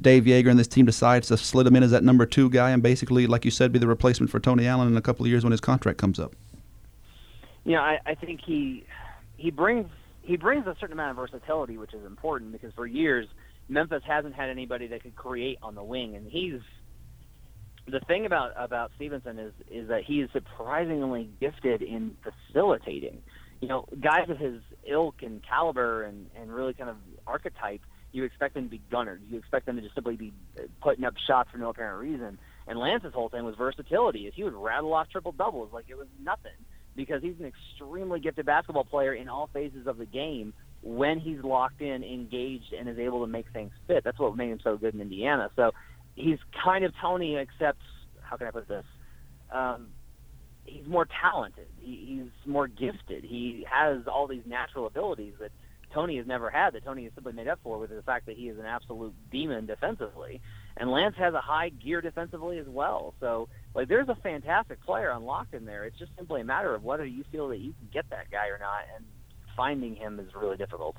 Dave 0.02 0.24
Joerger 0.24 0.50
and 0.50 0.60
this 0.60 0.68
team 0.68 0.86
decides 0.86 1.28
to 1.28 1.38
slid 1.38 1.68
him 1.68 1.76
in 1.76 1.84
as 1.84 1.92
that 1.92 2.04
number 2.04 2.26
two 2.26 2.50
guy 2.50 2.72
and 2.72 2.82
basically, 2.82 3.28
like 3.28 3.46
you 3.46 3.52
said, 3.52 3.72
be 3.72 3.80
the 3.80 3.88
replacement 3.88 4.30
for 4.30 4.40
Tony 4.40 4.68
Allen 4.68 4.88
in 4.88 4.98
a 4.98 5.02
couple 5.02 5.26
of 5.26 5.30
years 5.30 5.44
when 5.44 5.52
his 5.52 5.62
contract 5.62 5.98
comes 5.98 6.20
up? 6.20 6.36
Know, 7.66 7.82
I, 7.82 8.00
I 8.06 8.16
think 8.16 8.40
he 8.46 8.86
he 9.36 9.52
brings 9.52 9.90
he 10.22 10.38
brings 10.38 10.66
a 10.68 10.76
certain 10.80 10.94
amount 10.94 11.12
of 11.12 11.18
versatility, 11.18 11.78
which 11.78 11.94
is 11.94 12.06
important 12.06 12.54
because 12.54 12.74
for 12.74 12.86
years 12.86 13.28
Memphis 13.70 14.04
hasn't 14.06 14.36
had 14.36 14.50
anybody 14.50 14.88
that 14.88 15.04
could 15.04 15.16
create 15.16 15.58
on 15.62 15.76
the 15.76 15.84
wing, 15.84 16.16
and 16.16 16.26
he's 16.30 16.62
the 17.88 18.00
thing 18.02 18.26
about 18.26 18.52
about 18.58 18.92
Stephenson 18.96 19.40
is 19.40 19.54
is 19.72 19.88
that 19.90 20.04
he 20.04 20.22
is 20.22 20.30
surprisingly 20.34 21.30
gifted 21.40 21.82
in 21.82 22.18
facilitating. 22.22 23.22
You 23.62 23.68
know, 23.70 23.86
guys 24.00 24.30
of 24.30 24.38
his 24.38 24.62
ilk 24.86 25.16
and 25.22 25.42
caliber 25.48 26.04
and 26.04 26.30
and 26.36 26.54
really 26.54 26.74
kind 26.74 26.90
of 26.90 26.98
archetype, 27.26 27.82
you 28.12 28.24
expect 28.24 28.56
them 28.56 28.66
to 28.66 28.70
be 28.70 28.82
gunners. 28.92 29.22
You 29.30 29.38
expect 29.38 29.66
them 29.66 29.78
to 29.78 29.82
just 29.82 29.96
simply 29.96 30.16
be 30.16 30.34
putting 30.82 31.06
up 31.06 31.16
shots 31.28 31.50
for 31.52 31.58
no 31.58 31.70
apparent 31.70 32.00
reason. 32.00 32.40
And 32.68 32.78
Lance's 32.78 33.14
whole 33.14 33.30
thing 33.30 33.46
was 33.46 33.56
versatility. 33.56 34.28
Is 34.28 34.34
he 34.36 34.44
would 34.44 34.54
rattle 34.54 34.94
off 34.94 35.10
triple 35.10 35.32
doubles 35.32 35.70
like 35.72 35.86
it 35.88 35.98
was 35.98 36.08
nothing 36.22 36.52
because 36.96 37.22
he's 37.22 37.36
an 37.40 37.46
extremely 37.46 38.20
gifted 38.20 38.46
basketball 38.46 38.84
player 38.84 39.14
in 39.14 39.30
all 39.30 39.50
phases 39.54 39.88
of 39.88 39.98
the 39.98 40.06
game 40.06 40.54
when 40.82 41.20
he's 41.20 41.42
locked 41.44 41.82
in, 41.82 42.04
engaged, 42.04 42.74
and 42.78 42.90
is 42.90 42.98
able 42.98 43.22
to 43.22 43.28
make 43.28 43.46
things 43.54 43.72
fit. 43.88 44.04
That's 44.04 44.20
what 44.20 44.36
made 44.36 44.50
him 44.50 44.60
so 44.64 44.78
good 44.78 44.94
in 44.94 45.02
Indiana. 45.02 45.50
So 45.56 45.72
he's 46.18 46.40
kind 46.64 46.84
of 46.84 46.92
Tony, 47.02 47.38
except 47.38 47.80
how 48.22 48.36
can 48.36 48.48
I 48.48 48.52
put 48.52 48.68
this? 48.68 48.84
Um, 49.52 49.90
he's 50.66 50.86
more 50.88 51.08
talented. 51.22 51.68
He, 51.80 52.20
he's 52.20 52.52
more 52.52 52.68
gifted. 52.68 53.24
He 53.24 53.66
has 53.72 54.08
all 54.08 54.28
these 54.28 54.44
natural 54.46 54.88
abilities 54.88 55.34
that 55.40 55.52
Tony 55.94 56.18
has 56.18 56.28
never 56.28 56.50
had. 56.50 56.74
That 56.74 56.84
Tony 56.84 57.06
has 57.06 57.14
simply 57.14 57.34
made 57.34 57.48
up 57.48 57.60
for 57.64 57.78
with 57.78 57.92
the 57.92 58.02
fact 58.02 58.26
that 58.26 58.36
he 58.36 58.50
is 58.50 58.60
an 58.60 58.66
absolute 58.66 59.14
demon 59.32 59.66
defensively. 59.66 60.42
And 60.76 60.92
Lance 60.92 61.16
has 61.18 61.34
a 61.34 61.42
high 61.42 61.70
gear 61.70 62.02
defensively 62.02 62.58
as 62.58 62.68
well. 62.68 63.14
So 63.20 63.48
like 63.74 63.88
there's 63.88 64.10
a 64.10 64.18
fantastic 64.22 64.84
player 64.84 65.12
unlocked 65.12 65.54
in 65.54 65.66
there. 65.66 65.86
It's 65.86 65.98
just 65.98 66.12
simply 66.18 66.42
a 66.42 66.46
matter 66.46 66.76
of 66.76 66.84
whether 66.84 67.06
you 67.06 67.24
feel 67.32 67.48
that 67.50 67.60
you 67.60 67.74
can 67.74 67.90
get 67.94 68.10
that 68.10 68.30
guy 68.30 68.48
or 68.48 68.60
not. 68.60 68.82
And 68.96 69.06
finding 69.56 69.96
him 69.96 70.20
is 70.20 70.28
really 70.36 70.58
difficult. 70.58 70.96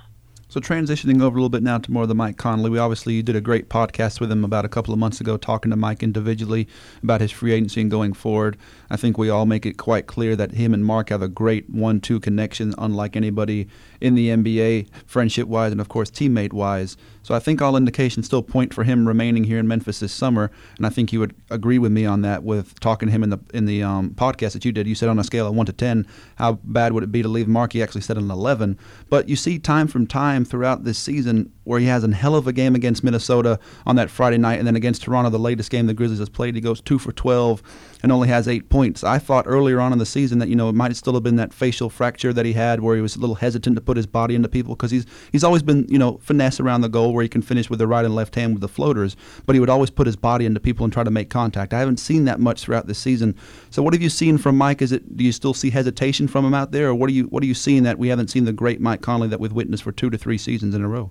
So 0.50 0.61
transitioning 0.61 1.21
over 1.21 1.37
a 1.37 1.40
little 1.43 1.50
bit 1.50 1.62
now 1.62 1.76
to 1.76 1.93
more 1.93 2.05
of 2.05 2.09
the 2.09 2.14
Mike 2.14 2.38
Conley. 2.38 2.71
We 2.71 2.78
obviously 2.78 3.21
did 3.21 3.37
a 3.37 3.40
great 3.43 3.69
podcast 3.69 4.19
with 4.19 4.33
him 4.33 4.47
about 4.47 4.64
a 4.64 4.69
couple 4.71 4.95
of 4.95 4.99
months 4.99 5.21
ago, 5.21 5.37
talking 5.37 5.69
to 5.69 5.76
Mike 5.76 6.02
individually 6.02 6.67
about 7.02 7.21
his 7.21 7.31
free 7.31 7.52
agency 7.52 7.83
and 7.83 7.90
going 7.90 8.14
forward. 8.14 8.57
I 8.88 8.97
think 8.97 9.19
we 9.19 9.28
all 9.28 9.45
make 9.45 9.67
it 9.67 9.76
quite 9.76 10.07
clear 10.07 10.37
that 10.37 10.52
him 10.52 10.73
and 10.73 10.87
Marc 10.87 11.11
have 11.11 11.21
a 11.21 11.28
great 11.28 11.69
one-two 11.69 12.21
connection, 12.21 12.75
unlike 12.78 13.14
anybody 13.14 13.69
in 14.00 14.14
the 14.14 14.31
NBA, 14.31 14.88
friendship-wise 15.05 15.71
and 15.71 15.83
of 15.83 15.90
course 15.90 16.11
teammate-wise. 16.11 16.97
So 17.29 17.35
I 17.35 17.41
think 17.41 17.61
all 17.61 17.77
indications 17.77 18.25
still 18.25 18.43
point 18.43 18.73
for 18.73 18.85
him 18.85 19.07
remaining 19.07 19.45
here 19.45 19.59
in 19.59 19.69
Memphis 19.69 20.01
this 20.01 20.15
summer, 20.15 20.51
and 20.79 20.87
I 20.87 20.89
think 20.89 21.13
you 21.13 21.21
would 21.21 21.35
agree 21.51 21.79
with 21.79 21.93
me 21.93 22.07
on 22.07 22.23
that. 22.23 22.43
With 22.43 22.81
talking 22.81 23.09
to 23.09 23.13
him 23.13 23.23
in 23.23 23.29
the 23.29 23.39
in 23.53 23.67
the 23.67 23.83
um, 23.83 24.13
podcast 24.13 24.55
that 24.55 24.65
you 24.65 24.73
did, 24.73 24.87
you 24.87 24.95
said 24.95 25.11
on 25.11 25.19
a 25.19 25.25
scale 25.25 25.47
of 25.47 25.55
one 25.55 25.67
to 25.67 25.75
ten, 25.75 26.07
how 26.37 26.55
bad 26.65 26.95
would 26.95 27.03
it 27.03 27.13
be 27.13 27.21
to 27.21 27.29
leave 27.29 27.47
Marc? 27.47 27.75
He 27.75 27.83
actually 27.83 28.01
said 28.01 28.17
an 28.17 28.31
eleven. 28.31 28.79
But 29.11 29.29
you 29.29 29.37
see 29.37 29.59
time 29.59 29.89
from 29.89 30.07
time 30.07 30.47
throughout 30.47 30.85
this 30.85 30.99
season 30.99 31.53
where 31.65 31.79
he 31.79 31.85
has 31.85 32.03
a 32.03 32.15
hell 32.15 32.35
of 32.35 32.47
a 32.47 32.53
game 32.55 32.75
against 32.75 33.05
Minnesota 33.05 33.61
on 33.85 33.97
that 33.97 34.09
Friday 34.09 34.39
night, 34.39 34.59
and 34.59 34.67
then 34.67 34.75
against 34.75 35.03
Toronto, 35.03 35.29
the 35.29 35.39
latest 35.39 35.71
game 35.71 35.85
the 35.85 35.93
Grizzlies 35.93 36.21
has 36.21 36.31
played, 36.31 36.55
he 36.55 36.63
goes 36.63 36.81
two 36.81 36.99
for 36.99 37.13
12 37.13 37.63
and 38.03 38.11
only 38.11 38.29
has 38.29 38.49
eight 38.49 38.71
points. 38.71 39.05
I 39.05 39.19
thought 39.19 39.45
earlier 39.47 39.79
on 39.79 39.93
in 39.93 39.99
the 39.99 40.07
season 40.07 40.39
that 40.39 40.49
you 40.49 40.57
know 40.57 40.71
it 40.71 40.75
might 40.75 40.97
still 40.97 41.13
have 41.13 41.23
been 41.23 41.37
that 41.37 41.53
facial 41.53 41.91
fracture 41.91 42.33
that 42.33 42.47
he 42.47 42.55
had, 42.55 42.81
where 42.81 42.97
he 42.97 43.03
was 43.03 43.17
a 43.17 43.21
little 43.21 43.35
hesitant 43.35 43.77
to 43.77 43.83
put 43.83 43.99
his 43.99 44.07
body 44.07 44.35
into 44.35 44.49
people 44.49 44.75
because 44.75 44.91
he's 44.91 45.05
he's 45.31 45.45
always 45.45 45.63
been 45.63 45.87
you 45.91 45.99
know 45.99 46.17
finesse 46.23 46.59
around 46.59 46.81
the 46.81 46.89
goal 46.89 47.13
where 47.19 47.25
he 47.25 47.29
can 47.29 47.43
finish 47.43 47.69
with 47.69 47.81
the 47.81 47.87
right 47.89 48.05
and 48.05 48.15
left 48.15 48.37
hand 48.37 48.55
with 48.55 48.61
the 48.61 48.69
floaters, 48.69 49.17
but 49.45 49.55
he 49.55 49.61
would 49.61 49.69
always 49.69 49.91
put 49.91 50.07
his 50.07 50.15
body 50.17 50.47
into 50.47 50.61
people 50.61 50.85
and 50.85 50.93
try 50.93 51.03
to 51.03 51.11
make 51.11 51.31
contact. 51.31 51.75
I 51.75 51.81
haven't 51.81 51.99
seen 51.99 52.27
that 52.27 52.39
much 52.39 52.63
throughout 52.63 52.87
this 52.87 52.99
season. 52.99 53.35
So 53.71 53.83
what 53.83 53.93
have 53.93 54.03
you 54.03 54.09
seen 54.09 54.39
from 54.39 54.57
Mike? 54.57 54.81
Is 54.81 54.93
it 54.93 55.17
do 55.17 55.25
you 55.25 55.33
still 55.33 55.53
see 55.53 55.71
hesitation 55.71 56.29
from 56.29 56.45
him 56.45 56.55
out 56.55 56.71
there, 56.71 56.89
or 56.89 56.95
what 56.95 57.11
are 57.11 57.13
you 57.13 57.25
what 57.25 57.43
are 57.43 57.47
you 57.47 57.55
seeing 57.55 57.83
that 57.83 57.99
we 57.99 58.07
haven't 58.09 58.29
seen 58.29 58.45
the 58.45 58.53
great 58.53 58.81
Mike 58.81 59.03
Conley 59.03 59.27
that 59.29 59.41
we've 59.41 59.53
witnessed 59.53 59.83
for 59.83 59.93
two 59.93 60.11
to 60.11 60.17
three 60.17 60.39
seasons 60.39 60.75
in 60.75 60.83
a 60.83 60.89
row? 60.89 61.11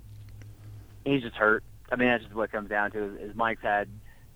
he's 1.07 1.21
just 1.21 1.35
hurt. 1.35 1.63
I 1.91 1.95
mean, 1.95 2.09
that's 2.09 2.23
just 2.23 2.35
what 2.35 2.43
it 2.43 2.51
comes 2.51 2.69
down 2.69 2.91
to. 2.91 3.17
Is 3.17 3.35
Mike's 3.35 3.61
had 3.61 3.87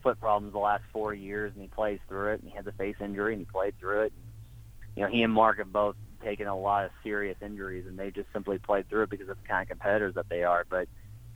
foot 0.01 0.19
problems 0.19 0.53
the 0.53 0.59
last 0.59 0.83
four 0.93 1.13
years, 1.13 1.51
and 1.53 1.61
he 1.61 1.67
plays 1.67 1.99
through 2.07 2.33
it. 2.33 2.41
And 2.41 2.49
he 2.49 2.55
had 2.55 2.65
the 2.65 2.71
face 2.71 2.95
injury, 2.99 3.33
and 3.33 3.41
he 3.41 3.45
played 3.45 3.77
through 3.79 4.03
it. 4.03 4.13
You 4.95 5.03
know, 5.03 5.09
he 5.09 5.21
and 5.21 5.33
Marc 5.33 5.57
have 5.57 5.71
both 5.71 5.95
taken 6.23 6.47
a 6.47 6.57
lot 6.57 6.85
of 6.85 6.91
serious 7.03 7.37
injuries, 7.41 7.85
and 7.87 7.97
they 7.97 8.11
just 8.11 8.31
simply 8.33 8.57
played 8.57 8.89
through 8.89 9.03
it 9.03 9.09
because 9.09 9.29
of 9.29 9.37
the 9.41 9.47
kind 9.47 9.63
of 9.63 9.69
competitors 9.69 10.15
that 10.15 10.29
they 10.29 10.43
are. 10.43 10.65
But 10.69 10.87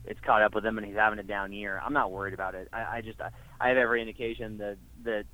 it's 0.06 0.20
caught 0.20 0.42
up 0.42 0.54
with 0.54 0.64
him, 0.64 0.78
and 0.78 0.86
he's 0.86 0.96
having 0.96 1.18
a 1.18 1.24
down 1.24 1.52
year. 1.52 1.80
I'm 1.84 1.92
not 1.92 2.12
worried 2.12 2.34
about 2.34 2.54
it. 2.54 2.68
I, 2.72 2.98
I 2.98 3.00
just 3.00 3.20
I, 3.20 3.30
I 3.60 3.68
have 3.68 3.76
every 3.76 4.00
indication 4.00 4.58
that 4.58 4.76
that 5.04 5.24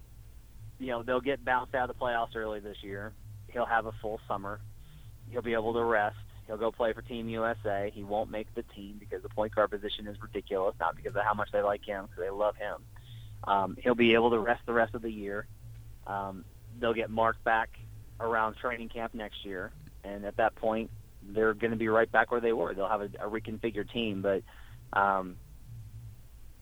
you 0.79 0.89
know 0.89 1.03
they'll 1.03 1.21
get 1.21 1.45
bounced 1.45 1.75
out 1.75 1.89
of 1.89 1.97
the 1.97 2.03
playoffs 2.03 2.37
early 2.37 2.61
this 2.61 2.79
year. 2.83 3.13
He'll 3.49 3.67
have 3.67 3.87
a 3.87 3.93
full 4.01 4.21
summer. 4.27 4.61
He'll 5.31 5.43
be 5.43 5.55
able 5.55 5.73
to 5.75 5.83
rest 5.83 6.17
He'll 6.47 6.57
go 6.57 6.71
play 6.71 6.93
for 6.93 7.03
Team 7.03 7.29
USA. 7.29 7.91
He 7.95 8.03
won't 8.03 8.31
make 8.31 8.53
the 8.55 8.63
team 8.63 8.97
because 8.99 9.23
the 9.23 9.29
point 9.29 9.55
guard 9.55 9.71
position 9.71 10.07
is 10.07 10.21
ridiculous, 10.21 10.75
not 10.81 10.97
because 10.97 11.15
of 11.15 11.23
how 11.25 11.35
much 11.35 11.51
they 11.53 11.63
like 11.63 11.85
him, 11.85 12.07
because 12.07 12.23
they 12.23 12.31
love 12.31 12.57
him. 12.57 12.83
Um, 13.45 13.77
he'll 13.81 13.95
be 13.95 14.15
able 14.15 14.31
to 14.31 14.39
rest 14.39 14.61
the 14.67 14.73
rest 14.73 14.95
of 14.95 15.03
the 15.03 15.11
year. 15.11 15.47
Um, 16.07 16.45
they'll 16.81 16.95
get 16.95 17.11
Marc 17.11 17.43
back 17.45 17.71
around 18.21 18.57
training 18.57 18.89
camp 18.89 19.15
next 19.15 19.45
year, 19.45 19.73
and 20.05 20.25
at 20.25 20.37
that 20.37 20.55
point, 20.57 20.91
they're 21.23 21.55
going 21.55 21.71
to 21.71 21.77
be 21.77 21.89
right 21.89 22.11
back 22.11 22.31
where 22.31 22.41
they 22.41 22.53
were. 22.53 22.75
They'll 22.75 22.89
have 22.89 23.03
a, 23.03 23.11
a 23.21 23.31
reconfigured 23.31 23.91
team, 23.93 24.21
but 24.21 24.43
um, 24.93 25.37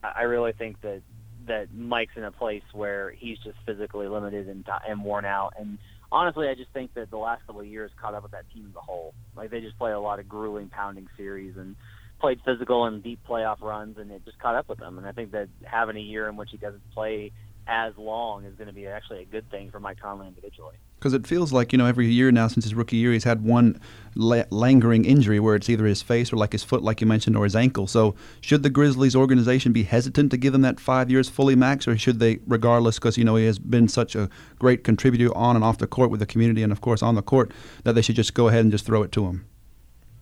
I 0.02 0.22
really 0.22 0.52
think 0.52 0.80
that 0.82 1.02
that 1.46 1.74
Mike's 1.74 2.12
in 2.16 2.24
a 2.24 2.30
place 2.30 2.62
where 2.72 3.10
he's 3.10 3.38
just 3.38 3.56
physically 3.66 4.06
limited 4.06 4.48
and, 4.48 4.64
and 4.86 5.02
worn 5.02 5.24
out, 5.24 5.54
and 5.58 5.78
honestly, 6.12 6.48
I 6.48 6.54
just 6.54 6.72
think 6.72 6.94
that 6.94 7.10
the 7.10 7.16
last 7.16 7.46
couple 7.46 7.60
of 7.60 7.66
years 7.66 7.90
caught 8.00 8.14
up 8.14 8.22
with 8.22 8.32
that 8.32 8.44
team 8.52 8.66
as 8.68 8.76
a 8.76 8.80
whole. 8.80 9.14
Like 9.36 9.50
they 9.50 9.60
just 9.60 9.78
play 9.78 9.92
a 9.92 10.00
lot 10.00 10.18
of 10.18 10.28
grueling, 10.28 10.68
pounding 10.68 11.08
series 11.16 11.56
and 11.56 11.76
played 12.20 12.40
physical 12.44 12.84
and 12.84 13.02
deep 13.02 13.20
playoff 13.28 13.60
runs, 13.60 13.96
and 13.98 14.10
it 14.10 14.24
just 14.24 14.38
caught 14.38 14.54
up 14.54 14.68
with 14.68 14.78
them. 14.78 14.98
And 14.98 15.06
I 15.06 15.12
think 15.12 15.32
that 15.32 15.48
having 15.64 15.96
a 15.96 16.00
year 16.00 16.28
in 16.28 16.36
which 16.36 16.50
he 16.50 16.58
doesn't 16.58 16.82
play 16.92 17.32
as 17.66 17.92
long 17.96 18.44
is 18.44 18.54
going 18.56 18.68
to 18.68 18.74
be 18.74 18.86
actually 18.86 19.22
a 19.22 19.24
good 19.24 19.50
thing 19.50 19.70
for 19.70 19.80
Mike 19.80 20.00
Conley 20.00 20.28
individually 20.28 20.76
because 21.00 21.14
it 21.14 21.26
feels 21.26 21.52
like 21.52 21.72
you 21.72 21.78
know 21.78 21.86
every 21.86 22.06
year 22.06 22.30
now 22.30 22.46
since 22.46 22.64
his 22.64 22.74
rookie 22.74 22.96
year 22.96 23.12
he's 23.12 23.24
had 23.24 23.42
one 23.42 23.80
la- 24.14 24.44
lingering 24.50 25.06
injury 25.06 25.40
where 25.40 25.54
it's 25.54 25.70
either 25.70 25.86
his 25.86 26.02
face 26.02 26.32
or 26.32 26.36
like 26.36 26.52
his 26.52 26.62
foot 26.62 26.82
like 26.82 27.00
you 27.00 27.06
mentioned 27.06 27.36
or 27.36 27.44
his 27.44 27.56
ankle 27.56 27.86
so 27.86 28.14
should 28.40 28.62
the 28.62 28.70
grizzlies 28.70 29.16
organization 29.16 29.72
be 29.72 29.82
hesitant 29.84 30.30
to 30.30 30.36
give 30.36 30.54
him 30.54 30.60
that 30.60 30.78
five 30.78 31.10
years 31.10 31.28
fully 31.28 31.56
max 31.56 31.88
or 31.88 31.96
should 31.96 32.20
they 32.20 32.38
regardless 32.46 32.96
because 32.96 33.16
you 33.16 33.24
know 33.24 33.36
he 33.36 33.46
has 33.46 33.58
been 33.58 33.88
such 33.88 34.14
a 34.14 34.28
great 34.58 34.84
contributor 34.84 35.34
on 35.36 35.56
and 35.56 35.64
off 35.64 35.78
the 35.78 35.86
court 35.86 36.10
with 36.10 36.20
the 36.20 36.26
community 36.26 36.62
and 36.62 36.70
of 36.70 36.82
course 36.82 37.02
on 37.02 37.14
the 37.14 37.22
court 37.22 37.50
that 37.84 37.94
they 37.94 38.02
should 38.02 38.16
just 38.16 38.34
go 38.34 38.48
ahead 38.48 38.60
and 38.60 38.70
just 38.70 38.84
throw 38.84 39.02
it 39.02 39.10
to 39.10 39.24
him 39.24 39.46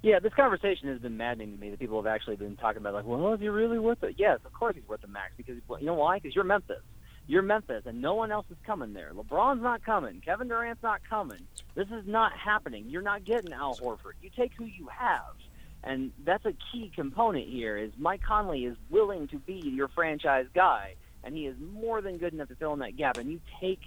yeah, 0.00 0.20
this 0.20 0.32
conversation 0.32 0.88
has 0.90 1.00
been 1.00 1.16
maddening 1.16 1.52
to 1.52 1.60
me. 1.60 1.70
That 1.70 1.80
people 1.80 2.00
have 2.00 2.06
actually 2.06 2.36
been 2.36 2.54
talking 2.54 2.78
about, 2.78 2.94
like, 2.94 3.04
well, 3.04 3.34
is 3.34 3.40
he 3.40 3.48
really 3.48 3.80
worth 3.80 4.00
it? 4.04 4.14
Yes, 4.16 4.38
of 4.44 4.52
course 4.52 4.76
he's 4.76 4.86
worth 4.86 5.00
the 5.00 5.08
max 5.08 5.32
because 5.36 5.56
you 5.56 5.86
know 5.86 5.94
why? 5.94 6.20
Because 6.20 6.36
you're 6.36 6.44
Memphis 6.44 6.82
you're 7.28 7.42
Memphis, 7.42 7.84
and 7.84 8.00
no 8.00 8.14
one 8.14 8.32
else 8.32 8.46
is 8.50 8.56
coming 8.64 8.94
there. 8.94 9.12
LeBron's 9.14 9.62
not 9.62 9.84
coming. 9.84 10.22
Kevin 10.24 10.48
Durant's 10.48 10.82
not 10.82 11.02
coming. 11.08 11.46
This 11.74 11.88
is 11.88 12.06
not 12.06 12.32
happening. 12.32 12.86
You're 12.88 13.02
not 13.02 13.24
getting 13.24 13.52
Al 13.52 13.76
Horford. 13.76 14.14
You 14.22 14.30
take 14.34 14.54
who 14.54 14.64
you 14.64 14.88
have, 14.88 15.36
and 15.84 16.10
that's 16.24 16.46
a 16.46 16.54
key 16.72 16.90
component 16.94 17.46
here. 17.46 17.76
Is 17.76 17.92
Mike 17.98 18.22
Conley 18.22 18.64
is 18.64 18.76
willing 18.88 19.28
to 19.28 19.38
be 19.38 19.60
your 19.62 19.88
franchise 19.88 20.46
guy, 20.54 20.94
and 21.22 21.36
he 21.36 21.46
is 21.46 21.54
more 21.60 22.00
than 22.00 22.16
good 22.16 22.32
enough 22.32 22.48
to 22.48 22.56
fill 22.56 22.72
in 22.72 22.78
that 22.78 22.96
gap. 22.96 23.18
And 23.18 23.30
you 23.30 23.40
take 23.60 23.80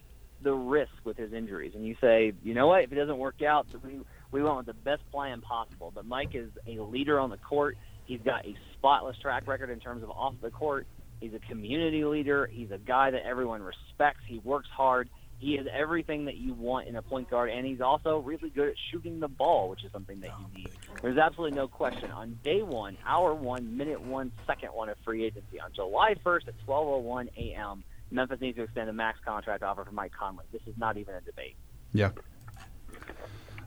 the 0.44 0.54
risk 0.54 0.94
with 1.04 1.18
his 1.18 1.34
injuries, 1.34 1.74
and 1.74 1.86
you 1.86 1.96
say, 2.00 2.34
you 2.44 2.54
know 2.54 2.68
what? 2.68 2.84
If 2.84 2.92
it 2.92 2.96
doesn't 2.96 3.18
work 3.18 3.42
out, 3.42 3.66
we 3.84 4.02
we 4.30 4.44
went 4.44 4.58
with 4.58 4.66
the 4.68 4.74
best 4.74 5.02
plan 5.12 5.42
possible. 5.42 5.92
But 5.94 6.06
Mike 6.06 6.36
is 6.36 6.52
a 6.68 6.80
leader 6.80 7.20
on 7.20 7.32
the 7.32 7.38
court. 7.38 7.76
He's 8.06 8.22
got 8.22 8.46
a 8.46 8.56
spotless 8.74 9.18
track 9.18 9.48
record 9.48 9.72
in 9.72 9.80
terms 9.80 10.04
of 10.04 10.12
off 10.12 10.36
the 10.42 10.52
court. 10.52 10.86
He's 11.22 11.34
a 11.34 11.40
community 11.40 12.04
leader. 12.04 12.48
He's 12.48 12.72
a 12.72 12.78
guy 12.78 13.12
that 13.12 13.26
everyone 13.26 13.62
respects. 13.62 14.22
He 14.28 14.40
works 14.40 14.68
hard. 14.76 15.08
He 15.38 15.56
is 15.56 15.68
everything 15.72 16.26
that 16.26 16.36
you 16.36 16.54
want 16.54 16.88
in 16.88 16.96
a 16.96 17.02
point 17.02 17.30
guard, 17.30 17.50
and 17.50 17.66
he's 17.66 17.82
also 17.82 18.20
really 18.20 18.50
good 18.50 18.70
at 18.70 18.76
shooting 18.92 19.20
the 19.20 19.28
ball, 19.28 19.70
which 19.70 19.84
is 19.84 19.92
something 19.92 20.20
that 20.20 20.28
you 20.28 20.46
oh, 20.46 20.56
need. 20.56 20.70
There's 21.02 21.18
absolutely 21.18 21.58
no 21.58 21.68
question. 21.68 22.12
On 22.12 22.38
day 22.44 22.62
one, 22.62 22.98
hour 23.08 23.34
one, 23.34 23.76
minute 23.76 24.02
one, 24.02 24.32
second 24.46 24.70
one 24.70 24.90
of 24.90 24.98
free 25.04 25.26
agency, 25.26 25.60
on 25.60 25.72
July 25.74 26.16
1st 26.24 26.50
at 26.50 26.68
12:01 26.68 27.30
a.m., 27.38 27.84
Memphis 28.12 28.40
needs 28.42 28.58
to 28.58 28.64
extend 28.64 28.90
a 28.90 28.94
max 28.94 29.18
contract 29.26 29.64
offer 29.64 29.86
for 29.86 29.92
Mike 29.92 30.12
Conley. 30.12 30.46
This 30.52 30.62
is 30.68 30.76
not 30.78 30.98
even 30.98 31.16
a 31.16 31.22
debate. 31.22 31.56
Yeah. 31.94 32.12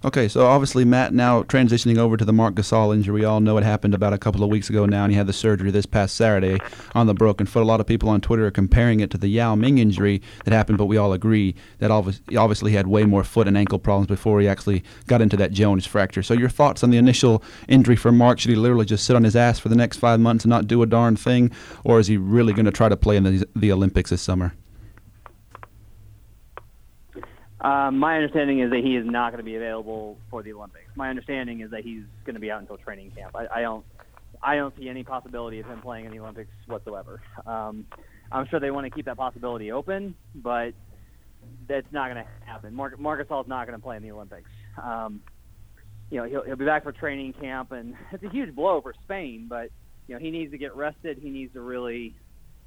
Okay, 0.05 0.29
so 0.29 0.45
obviously 0.45 0.85
Matt 0.85 1.15
now 1.15 1.45
transitioning 1.45 1.97
over 1.97 2.19
to 2.19 2.27
the 2.27 2.33
Marc 2.33 2.57
Gasol 2.57 2.95
injury. 2.95 3.21
We 3.21 3.25
all 3.25 3.41
know 3.41 3.57
it 3.57 3.65
happened 3.65 3.95
about 3.95 4.13
a 4.13 4.19
couple 4.19 4.45
of 4.45 4.51
weeks 4.51 4.69
ago 4.69 4.85
now, 4.85 5.05
and 5.05 5.11
he 5.11 5.17
had 5.17 5.27
the 5.27 5.33
surgery 5.33 5.71
this 5.71 5.87
past 5.87 6.15
Saturday 6.15 6.59
on 6.95 7.07
the 7.07 7.15
broken 7.15 7.47
foot. 7.47 7.63
A 7.63 7.65
lot 7.65 7.81
of 7.81 7.87
people 7.87 8.11
on 8.11 8.21
Twitter 8.21 8.45
are 8.45 8.51
comparing 8.51 9.01
it 9.01 9.11
to 9.13 9.17
the 9.17 9.29
Yao 9.29 9.55
Ming 9.55 9.79
injury 9.79 10.21
that 10.45 10.53
happened, 10.53 10.77
but 10.77 10.85
we 10.85 10.99
all 10.99 11.15
agree 11.15 11.55
that 11.79 11.91
obviously 11.91 12.73
he 12.73 12.77
had 12.77 12.87
way 12.87 13.05
more 13.05 13.25
foot 13.25 13.49
and 13.49 13.57
ankle 13.57 13.79
problems 13.79 14.07
before 14.07 14.43
he 14.43 14.47
actually 14.47 14.85
got 15.07 15.23
into 15.23 15.39
that 15.39 15.53
Jones 15.53 15.87
fracture. 15.87 16.23
So 16.23 16.35
your 16.35 16.51
thoughts 16.51 16.85
on 16.85 16.91
the 16.91 16.99
initial 16.99 17.43
injury 17.67 17.97
for 17.97 18.13
Marc? 18.13 18.41
Should 18.41 18.51
he 18.51 18.57
literally 18.57 18.85
just 18.85 19.07
sit 19.07 19.17
on 19.17 19.25
his 19.25 19.35
ass 19.35 19.59
for 19.59 19.71
the 19.71 19.75
next 19.75 19.97
five 19.97 20.21
months 20.21 20.45
and 20.45 20.51
not 20.51 20.67
do 20.67 20.83
a 20.83 20.87
darn 20.87 21.17
thing, 21.17 21.51
or 21.83 21.99
is 21.99 22.09
he 22.09 22.19
really 22.19 22.53
going 22.53 22.67
to 22.67 22.73
try 22.73 22.91
to 22.91 22.97
play 22.97 23.17
in 23.17 23.25
the, 23.25 23.49
the 23.57 23.73
Olympics 23.73 24.11
this 24.11 24.21
summer? 24.21 24.53
Um, 27.65 27.99
my 27.99 28.17
understanding 28.17 28.61
is 28.61 28.71
that 28.71 28.81
he 28.85 28.95
is 28.95 29.07
not 29.07 29.31
going 29.31 29.39
to 29.39 29.45
be 29.45 29.57
available 29.57 30.19
for 30.31 30.43
the 30.43 30.53
Olympics. 30.53 30.85
My 30.97 31.09
understanding 31.09 31.63
is 31.63 31.71
that 31.71 31.83
he's 31.83 32.03
going 32.27 32.35
to 32.35 32.41
be 32.41 32.51
out 32.51 32.61
until 32.61 32.77
training 32.77 33.11
camp. 33.13 33.35
I, 33.35 33.47
I 33.61 33.63
don't, 33.63 33.85
I 34.43 34.57
don't 34.57 34.77
see 34.77 34.91
any 34.91 35.03
possibility 35.03 35.61
of 35.61 35.67
him 35.67 35.81
playing 35.81 36.05
in 36.05 36.13
the 36.13 36.21
Olympics 36.21 36.51
whatsoever. 36.67 37.23
Um, 37.47 37.87
I'm 38.31 38.47
sure 38.49 38.61
they 38.61 38.71
want 38.71 38.85
to 38.85 38.91
keep 38.91 39.07
that 39.07 39.17
possibility 39.17 39.73
open, 39.73 40.15
but 40.35 40.73
that's 41.67 41.87
not 41.91 42.13
going 42.13 42.23
to 42.23 42.31
happen. 42.45 42.75
Marc, 42.75 43.01
Marc 43.01 43.27
Gasol 43.27 43.45
is 43.45 43.49
not 43.49 43.67
going 43.67 43.79
to 43.79 43.83
play 43.83 43.97
in 43.97 44.03
the 44.03 44.13
Olympics. 44.13 44.51
Um, 44.83 45.23
you 46.11 46.19
know, 46.19 46.29
he'll, 46.29 46.43
he'll 46.43 46.57
be 46.57 46.67
back 46.67 46.83
for 46.83 46.93
training 46.93 47.33
camp, 47.41 47.73
and 47.73 47.95
it's 48.13 48.23
a 48.23 48.29
huge 48.29 48.55
blow 48.55 48.83
for 48.83 48.93
Spain, 49.05 49.47
but 49.49 49.71
you 50.07 50.15
know, 50.15 50.21
he 50.21 50.31
needs 50.31 50.53
to 50.53 50.59
get 50.59 50.77
rested. 50.77 51.19
He 51.19 51.31
needs 51.31 51.55
to 51.55 51.63
really 51.63 52.15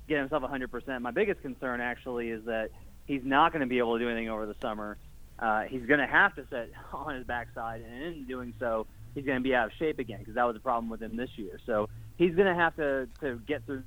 get 0.09 0.17
himself 0.17 0.41
100%. 0.41 1.01
My 1.01 1.11
biggest 1.11 1.43
concern 1.43 1.81
actually 1.81 2.29
is 2.29 2.43
that 2.45 2.69
he's 3.07 3.23
not 3.23 3.51
going 3.51 3.61
to 3.61 3.67
be 3.67 3.79
able 3.79 3.97
to 3.97 4.03
do 4.03 4.09
anything 4.09 4.29
over 4.29 4.45
the 4.45 4.55
summer. 4.61 4.97
Uh, 5.39 5.63
he's 5.63 5.85
going 5.85 5.99
to 5.99 6.07
have 6.07 6.35
to 6.35 6.45
sit 6.49 6.71
on 6.93 7.15
his 7.15 7.25
backside, 7.25 7.81
and 7.81 8.03
in 8.03 8.25
doing 8.25 8.53
so, 8.59 8.85
he's 9.15 9.25
going 9.25 9.37
to 9.37 9.43
be 9.43 9.55
out 9.55 9.67
of 9.67 9.71
shape 9.79 9.97
again 9.97 10.19
because 10.19 10.35
that 10.35 10.43
was 10.43 10.53
the 10.53 10.59
problem 10.59 10.89
with 10.89 11.01
him 11.01 11.15
this 11.15 11.29
year. 11.35 11.59
So 11.65 11.89
he's 12.17 12.35
going 12.35 12.47
to 12.47 12.55
have 12.55 12.75
to 12.75 13.07
to 13.21 13.39
get 13.47 13.65
through. 13.65 13.83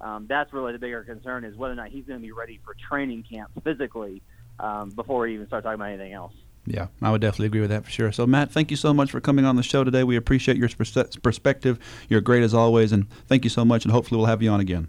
Um, 0.00 0.26
that's 0.28 0.52
really 0.52 0.72
the 0.72 0.78
bigger 0.78 1.02
concern 1.04 1.44
is 1.44 1.56
whether 1.56 1.72
or 1.72 1.76
not 1.76 1.88
he's 1.88 2.04
going 2.04 2.20
to 2.20 2.26
be 2.26 2.32
ready 2.32 2.60
for 2.64 2.74
training 2.74 3.22
camp 3.22 3.50
physically 3.64 4.20
um, 4.60 4.90
before 4.90 5.20
we 5.20 5.34
even 5.34 5.46
start 5.46 5.64
talking 5.64 5.76
about 5.76 5.88
anything 5.88 6.12
else. 6.12 6.34
Yeah, 6.66 6.88
I 7.00 7.12
would 7.12 7.20
definitely 7.20 7.46
agree 7.46 7.60
with 7.60 7.70
that 7.70 7.84
for 7.84 7.90
sure. 7.90 8.12
So, 8.12 8.26
Matt, 8.26 8.50
thank 8.50 8.70
you 8.70 8.76
so 8.76 8.92
much 8.92 9.10
for 9.10 9.20
coming 9.20 9.44
on 9.44 9.56
the 9.56 9.62
show 9.62 9.84
today. 9.84 10.02
We 10.02 10.16
appreciate 10.16 10.56
your 10.56 10.68
pers- 10.68 11.16
perspective. 11.22 11.78
You're 12.08 12.20
great 12.20 12.42
as 12.42 12.52
always, 12.52 12.92
and 12.92 13.08
thank 13.26 13.44
you 13.44 13.50
so 13.50 13.64
much. 13.64 13.84
And 13.84 13.92
hopefully, 13.92 14.18
we'll 14.18 14.26
have 14.26 14.42
you 14.42 14.50
on 14.50 14.60
again. 14.60 14.88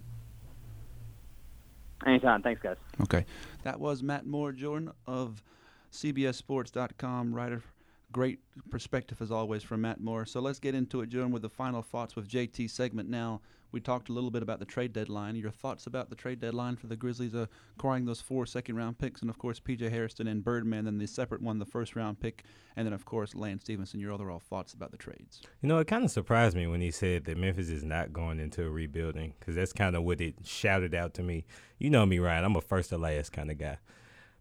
Anytime. 2.06 2.42
Thanks, 2.42 2.62
guys. 2.62 2.78
Okay. 3.02 3.26
That 3.64 3.80
was 3.80 4.04
Matt 4.04 4.26
Moore, 4.26 4.52
Jordan 4.52 4.92
of 5.06 5.44
CBSSports.com, 5.92 7.34
writer. 7.34 7.64
Great 8.12 8.40
perspective 8.70 9.22
as 9.22 9.32
always 9.32 9.64
from 9.64 9.82
Matt 9.82 10.00
Moore. 10.00 10.26
So 10.26 10.40
let's 10.40 10.60
get 10.60 10.76
into 10.76 11.02
it, 11.02 11.10
Jordan, 11.10 11.32
with 11.32 11.42
the 11.42 11.50
final 11.50 11.82
thoughts 11.82 12.16
with 12.16 12.28
JT 12.28 12.70
segment 12.70 13.10
now. 13.10 13.42
We 13.72 13.82
talked 13.82 14.08
a 14.08 14.14
little 14.14 14.32
bit 14.32 14.42
about 14.42 14.60
the 14.60 14.66
trade 14.66 14.94
deadline. 14.94 15.36
Your 15.36 15.52
thoughts 15.52 15.88
about 15.88 16.10
the 16.10 16.16
trade 16.16 16.40
deadline 16.40 16.78
for 16.78 16.88
the 16.88 16.96
Grizzlies 16.96 17.36
acquiring 17.36 18.06
those 18.06 18.22
four 18.22 18.46
second 18.46 18.78
round 18.78 18.98
picks, 18.98 19.22
and 19.22 19.30
of 19.30 19.38
course 19.38 19.60
PJ 19.60 19.92
Hairston 19.92 20.28
and 20.28 20.42
Birdman, 20.44 20.86
then 20.86 20.98
the 20.98 21.06
separate 21.06 21.42
one, 21.42 21.60
the 21.60 21.66
first 21.66 21.96
round 21.96 22.20
pick, 22.20 22.46
and 22.78 22.86
then 22.86 22.94
of 22.94 23.04
course 23.04 23.36
Lance 23.36 23.64
Stephenson. 23.64 24.00
Your 24.00 24.14
overall 24.14 24.40
thoughts 24.40 24.74
about 24.74 24.92
the 24.92 24.98
trades? 24.98 25.42
You 25.62 25.68
know, 25.68 25.80
it 25.80 25.88
kind 25.88 26.06
of 26.06 26.12
surprised 26.12 26.56
me 26.56 26.66
when 26.66 26.80
he 26.80 26.92
said 26.92 27.26
that 27.26 27.38
Memphis 27.38 27.70
is 27.70 27.84
not 27.84 28.14
going 28.14 28.40
into 28.40 28.66
a 28.66 28.70
rebuilding 28.70 29.34
because 29.38 29.56
that's 29.56 29.74
kind 29.74 29.98
of 29.98 30.04
what 30.04 30.22
it 30.22 30.36
shouted 30.46 30.96
out 30.96 31.14
to 31.16 31.24
me. 31.24 31.46
You 31.78 31.90
know 31.90 32.06
me, 32.06 32.20
Ryan. 32.20 32.46
I'm 32.46 32.56
a 32.56 32.62
first 32.62 32.90
to 32.92 32.98
last 32.98 33.34
kind 33.34 33.52
of 33.52 33.58
guy. 33.58 33.80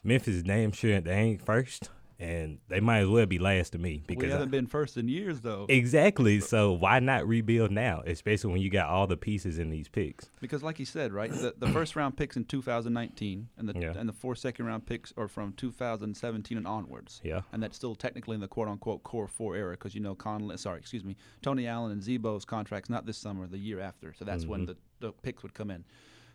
Memphis 0.05 0.43
damn 0.43 0.71
sure 0.71 1.01
they 1.01 1.13
ain't 1.13 1.45
first, 1.45 1.91
and 2.19 2.59
they 2.69 2.81
might 2.81 3.01
as 3.01 3.09
well 3.09 3.27
be 3.27 3.39
last 3.39 3.73
to 3.73 3.79
me 3.79 4.03
because 4.07 4.25
we 4.25 4.31
haven't 4.31 4.49
I, 4.49 4.51
been 4.51 4.67
first 4.67 4.97
in 4.97 5.07
years 5.09 5.43
though. 5.43 5.67
Exactly. 5.69 6.41
So 6.41 6.73
why 6.73 6.99
not 6.99 7.27
rebuild 7.29 7.71
now, 7.71 8.03
especially 8.07 8.53
when 8.53 8.63
you 8.63 8.71
got 8.71 8.89
all 8.89 9.07
the 9.07 9.19
pieces 9.19 9.59
in 9.59 9.69
these 9.69 9.89
picks? 9.89 10.31
Because, 10.41 10.63
like 10.63 10.79
you 10.79 10.87
said, 10.87 11.13
right, 11.13 11.31
the, 11.31 11.55
the 11.59 11.69
first 11.69 11.95
round 11.95 12.17
picks 12.17 12.37
in 12.37 12.45
2019 12.45 13.49
and 13.59 13.69
the 13.69 13.79
Yeah. 13.79 13.93
and 13.97 14.09
the 14.09 14.15
four 14.15 14.35
second 14.35 14.65
round 14.65 14.87
picks 14.87 15.13
are 15.17 15.29
from 15.29 15.53
2017 15.53 16.57
and 16.57 16.67
onwards. 16.67 17.21
Yeah. 17.23 17.43
and 17.53 17.63
that's 17.63 17.77
still 17.77 17.95
technically 17.95 18.35
in 18.35 18.41
the 18.41 18.49
quote 18.49 18.69
unquote 18.69 19.03
core 19.03 19.29
four 19.29 19.55
era 19.55 19.73
because 19.73 19.95
you 19.95 20.01
know 20.01 20.15
Conley, 20.15 20.57
sorry, 20.57 20.79
excuse 20.79 21.05
me, 21.05 21.17
Tony 21.43 21.67
Allen 21.67 21.93
and 21.93 22.03
Zebo's 22.03 22.45
contracts 22.45 22.89
not 22.89 23.05
this 23.05 23.19
summer, 23.19 23.47
the 23.47 23.59
year 23.59 23.81
after. 23.81 24.15
So 24.15 24.25
that's 24.25 24.47
when 24.47 24.61
mm-hmm. 24.67 24.73
the, 25.01 25.09
the 25.09 25.13
picks 25.13 25.43
would 25.43 25.55
come 25.55 25.71
in. 25.71 25.85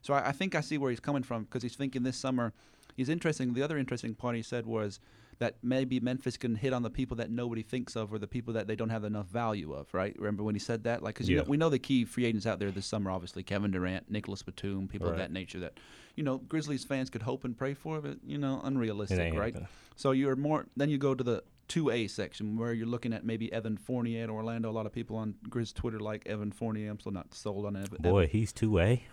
So 0.01 0.13
I, 0.13 0.29
I 0.29 0.31
think 0.31 0.53
I 0.53 0.61
see 0.61 0.77
where 0.77 0.91
he's 0.91 0.99
coming 0.99 1.23
from 1.23 1.43
because 1.43 1.63
he's 1.63 1.75
thinking 1.75 2.03
this 2.03 2.17
summer. 2.17 2.53
He's 2.95 3.09
interesting. 3.09 3.53
The 3.53 3.63
other 3.63 3.77
interesting 3.77 4.15
part 4.15 4.35
he 4.35 4.43
said 4.43 4.65
was 4.65 4.99
that 5.41 5.55
maybe 5.63 5.99
Memphis 5.99 6.37
can 6.37 6.53
hit 6.53 6.71
on 6.71 6.83
the 6.83 6.89
people 6.91 7.17
that 7.17 7.31
nobody 7.31 7.63
thinks 7.63 7.95
of 7.95 8.13
or 8.13 8.19
the 8.19 8.27
people 8.27 8.53
that 8.53 8.67
they 8.67 8.75
don't 8.75 8.89
have 8.91 9.03
enough 9.03 9.25
value 9.27 9.73
of. 9.73 9.91
Right? 9.91 10.15
Remember 10.19 10.43
when 10.43 10.53
he 10.55 10.59
said 10.59 10.83
that? 10.83 11.01
Like, 11.01 11.15
because 11.15 11.27
Yeah. 11.27 11.39
know, 11.39 11.45
we 11.47 11.57
know 11.57 11.69
the 11.69 11.79
key 11.79 12.05
free 12.05 12.25
agents 12.25 12.45
out 12.45 12.59
there 12.59 12.69
this 12.69 12.85
summer, 12.85 13.09
obviously 13.09 13.41
Kevin 13.41 13.71
Durant, 13.71 14.09
Nicolas 14.09 14.43
Batum, 14.43 14.87
people 14.87 15.07
of 15.09 15.17
that 15.17 15.31
nature 15.31 15.59
that 15.59 15.79
you 16.15 16.23
know 16.23 16.37
Grizzlies 16.37 16.85
fans 16.85 17.09
could 17.09 17.23
hope 17.23 17.43
and 17.43 17.57
pray 17.57 17.73
for, 17.73 17.99
but 18.01 18.17
you 18.25 18.37
know 18.37 18.61
unrealistic, 18.63 19.33
right? 19.33 19.53
happening. 19.53 19.67
So 19.95 20.11
you're 20.11 20.35
more. 20.35 20.67
Then 20.77 20.89
you 20.89 20.97
go 20.97 21.15
to 21.15 21.23
the 21.23 21.43
two 21.67 21.89
A 21.89 22.07
section 22.07 22.57
where 22.57 22.73
you're 22.73 22.85
looking 22.87 23.13
at 23.13 23.25
maybe 23.25 23.51
Evan 23.51 23.77
Fournier 23.77 24.23
at 24.23 24.29
Orlando. 24.29 24.69
A 24.69 24.75
lot 24.79 24.85
of 24.85 24.91
people 24.93 25.15
on 25.15 25.35
Grizz 25.49 25.73
Twitter 25.73 25.99
like 25.99 26.27
Evan 26.27 26.51
Fournier. 26.51 26.91
I'm 26.91 26.99
still 26.99 27.13
not 27.13 27.33
sold 27.33 27.65
on 27.65 27.75
it. 27.75 27.89
Boy, 28.01 28.27
he's 28.27 28.51
two 28.53 28.77
A. 28.79 29.03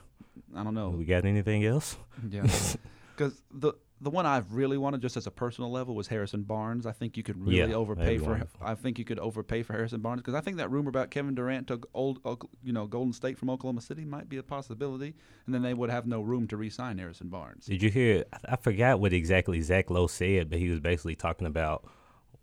I 0.54 0.62
don't 0.64 0.74
know. 0.74 0.90
We 0.90 1.04
got 1.04 1.24
anything 1.24 1.64
else? 1.64 1.96
Yeah, 2.28 2.42
because 3.16 3.42
the 3.50 3.72
the 4.00 4.10
one 4.10 4.26
I've 4.26 4.52
really 4.54 4.78
wanted, 4.78 5.00
just 5.02 5.16
as 5.16 5.26
a 5.26 5.30
personal 5.30 5.70
level, 5.70 5.94
was 5.94 6.06
Harrison 6.08 6.42
Barnes. 6.42 6.86
I 6.86 6.92
think 6.92 7.16
you 7.16 7.22
could 7.22 7.36
really 7.44 7.70
Yeah, 7.70 7.76
overpay 7.76 8.18
for. 8.18 8.30
wonderful. 8.30 8.60
I 8.62 8.74
think 8.74 8.98
you 8.98 9.04
could 9.04 9.18
overpay 9.18 9.62
for 9.64 9.72
Harrison 9.72 10.00
Barnes 10.00 10.20
because 10.22 10.34
I 10.34 10.40
think 10.40 10.56
that 10.58 10.70
rumor 10.70 10.88
about 10.88 11.10
Kevin 11.10 11.34
Durant 11.34 11.66
to 11.68 11.80
old, 11.94 12.20
you 12.62 12.72
know, 12.72 12.86
Golden 12.86 13.12
State 13.12 13.38
from 13.38 13.50
Oklahoma 13.50 13.80
City 13.80 14.04
might 14.04 14.28
be 14.28 14.36
a 14.36 14.42
possibility, 14.42 15.14
and 15.46 15.54
then 15.54 15.62
they 15.62 15.74
would 15.74 15.90
have 15.90 16.06
no 16.06 16.20
room 16.20 16.46
to 16.48 16.56
re-sign 16.56 16.98
Harrison 16.98 17.28
Barnes. 17.28 17.66
Did 17.66 17.82
you 17.82 17.90
hear? 17.90 18.24
I- 18.32 18.52
I 18.52 18.56
forgot 18.56 19.00
what 19.00 19.12
exactly 19.12 19.60
Zach 19.60 19.90
Lowe 19.90 20.06
said, 20.06 20.48
but 20.50 20.58
he 20.58 20.68
was 20.68 20.80
basically 20.80 21.16
talking 21.16 21.46
about 21.46 21.84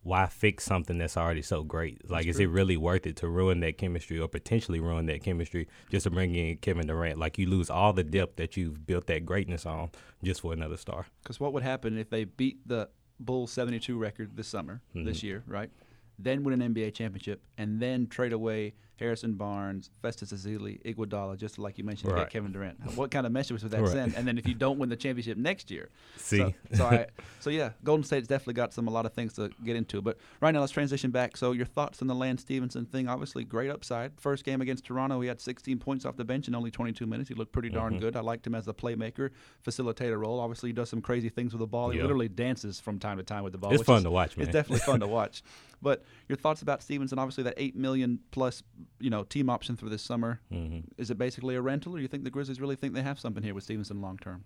why 0.06 0.28
fix 0.28 0.64
something 0.64 1.00
that's 1.00 1.18
already 1.18 1.42
so 1.42 1.64
great. 1.64 2.08
Like, 2.08 2.28
is 2.28 2.40
it 2.40 2.46
really 2.46 2.78
worth 2.78 3.08
it 3.08 3.16
to 3.18 3.28
ruin 3.28 3.60
that 3.62 3.80
chemistry 3.80 4.20
or 4.20 4.28
potentially 4.28 4.80
ruin 4.80 5.08
that 5.08 5.24
chemistry 5.24 5.68
just 5.90 6.04
to 6.04 6.12
bring 6.12 6.36
in 6.36 6.58
Kevin 6.58 6.86
Durant? 6.86 7.18
Like, 7.18 7.40
you 7.40 7.48
lose 7.48 7.72
all 7.72 7.92
the 7.92 8.04
depth 8.04 8.36
that 8.36 8.56
you've 8.56 8.86
built 8.86 9.08
that 9.08 9.26
greatness 9.26 9.66
on 9.66 9.90
just 10.24 10.42
for 10.42 10.54
another 10.54 10.78
star. 10.78 11.08
Because 11.24 11.40
what 11.40 11.54
would 11.54 11.64
happen 11.64 11.98
if 11.98 12.12
they 12.12 12.26
beat 12.26 12.60
the 12.68 12.88
Bulls 13.20 13.52
72 13.52 13.98
record 13.98 14.38
this 14.38 14.48
summer, 14.48 14.82
this 14.94 15.18
Mm-hmm. 15.18 15.26
year, 15.26 15.44
right? 15.48 15.72
Then 16.20 16.44
win 16.44 16.62
an 16.62 16.74
NBA 16.74 16.94
championship, 16.94 17.42
and 17.58 17.80
then 17.80 18.08
trade 18.08 18.34
away 18.34 18.74
Harrison 18.98 19.34
Barnes, 19.34 19.90
Festus 20.02 20.32
Ezeli, 20.32 20.82
Iguodala, 20.84 21.36
just 21.38 21.60
like 21.60 21.78
you 21.78 21.84
mentioned, 21.84 22.12
to 22.12 22.16
Right. 22.16 22.22
get 22.22 22.30
Kevin 22.32 22.54
Durant. 22.54 22.96
What 22.96 23.12
kind 23.12 23.26
of 23.26 23.34
message 23.34 23.62
would 23.62 23.70
that 23.74 23.82
Right. 23.82 23.90
send? 23.90 24.16
And 24.16 24.26
then 24.26 24.38
if 24.38 24.48
you 24.48 24.54
don't 24.54 24.80
win 24.80 24.88
the 24.88 24.96
championship 24.96 25.38
next 25.38 25.70
year, 25.70 25.90
See? 26.16 26.38
So, 26.38 26.54
so 26.76 26.86
I, 26.86 27.08
so 27.42 27.50
yeah, 27.50 27.72
Golden 27.84 28.06
State's 28.06 28.26
definitely 28.30 28.54
got 28.54 28.74
some 28.74 28.88
a 28.88 28.92
lot 28.92 29.06
of 29.06 29.12
things 29.12 29.34
to 29.34 29.50
get 29.66 29.76
into. 29.76 30.02
But 30.02 30.18
right 30.40 30.52
now, 30.52 30.62
let's 30.62 30.72
transition 30.72 31.12
back. 31.12 31.36
So 31.36 31.52
your 31.52 31.66
thoughts 31.66 32.02
on 32.02 32.08
the 32.08 32.16
Lance 32.16 32.44
Stephenson 32.44 32.86
thing? 32.86 33.10
Obviously, 33.10 33.44
great 33.44 33.70
upside. 33.70 34.14
First 34.18 34.46
game 34.46 34.62
against 34.62 34.86
Toronto, 34.86 35.20
he 35.20 35.28
had 35.28 35.42
16 35.42 35.78
points 35.78 36.06
off 36.06 36.16
the 36.16 36.24
bench 36.24 36.48
in 36.48 36.56
only 36.56 36.72
22 36.72 37.06
minutes. 37.06 37.28
He 37.28 37.36
looked 37.36 37.52
pretty 37.52 37.70
darn 37.72 37.96
Mm-hmm. 37.96 38.00
good. 38.02 38.16
I 38.16 38.22
liked 38.22 38.48
him 38.48 38.56
as 38.56 38.66
a 38.70 38.74
playmaker, 38.74 39.32
facilitator 39.66 40.18
role. 40.18 40.40
Obviously, 40.40 40.70
he 40.70 40.74
does 40.74 40.90
some 40.90 41.02
crazy 41.02 41.28
things 41.28 41.52
with 41.52 41.60
the 41.60 41.68
ball. 41.68 41.90
He 41.90 42.02
literally 42.02 42.30
dances 42.30 42.80
from 42.80 43.00
time 43.00 43.18
to 43.18 43.24
time 43.24 43.44
with 43.44 43.52
the 43.52 43.60
ball. 43.60 43.74
It's 43.74 43.84
fun 43.84 43.98
is- 43.98 44.04
to 44.04 44.12
watch, 44.12 44.38
man. 44.38 44.48
It's 44.48 44.54
definitely 44.54 44.80
fun 44.86 45.02
to 45.02 45.08
watch. 45.20 45.44
But 45.86 46.04
your 46.28 46.36
thoughts 46.36 46.64
about 46.64 46.82
Stephenson? 46.82 47.20
Obviously, 47.20 47.44
that 47.44 47.54
eight 47.58 47.76
million 47.76 48.18
plus, 48.32 48.64
you 49.00 49.12
know, 49.12 49.24
team 49.24 49.52
option 49.52 49.76
for 49.76 49.88
this 49.88 50.02
summer. 50.02 50.42
Mm-hmm. 50.52 50.80
Is 50.98 51.12
it 51.12 51.20
basically 51.20 51.54
a 51.56 51.62
rental, 51.62 51.96
or 51.96 52.00
you 52.00 52.08
think 52.08 52.24
the 52.24 52.32
Grizzlies 52.32 52.60
really 52.60 52.76
think 52.76 52.96
they 52.96 53.04
have 53.04 53.20
something 53.20 53.44
here 53.44 53.54
with 53.54 53.66
Stephenson 53.66 54.02
long 54.02 54.18
term? 54.18 54.46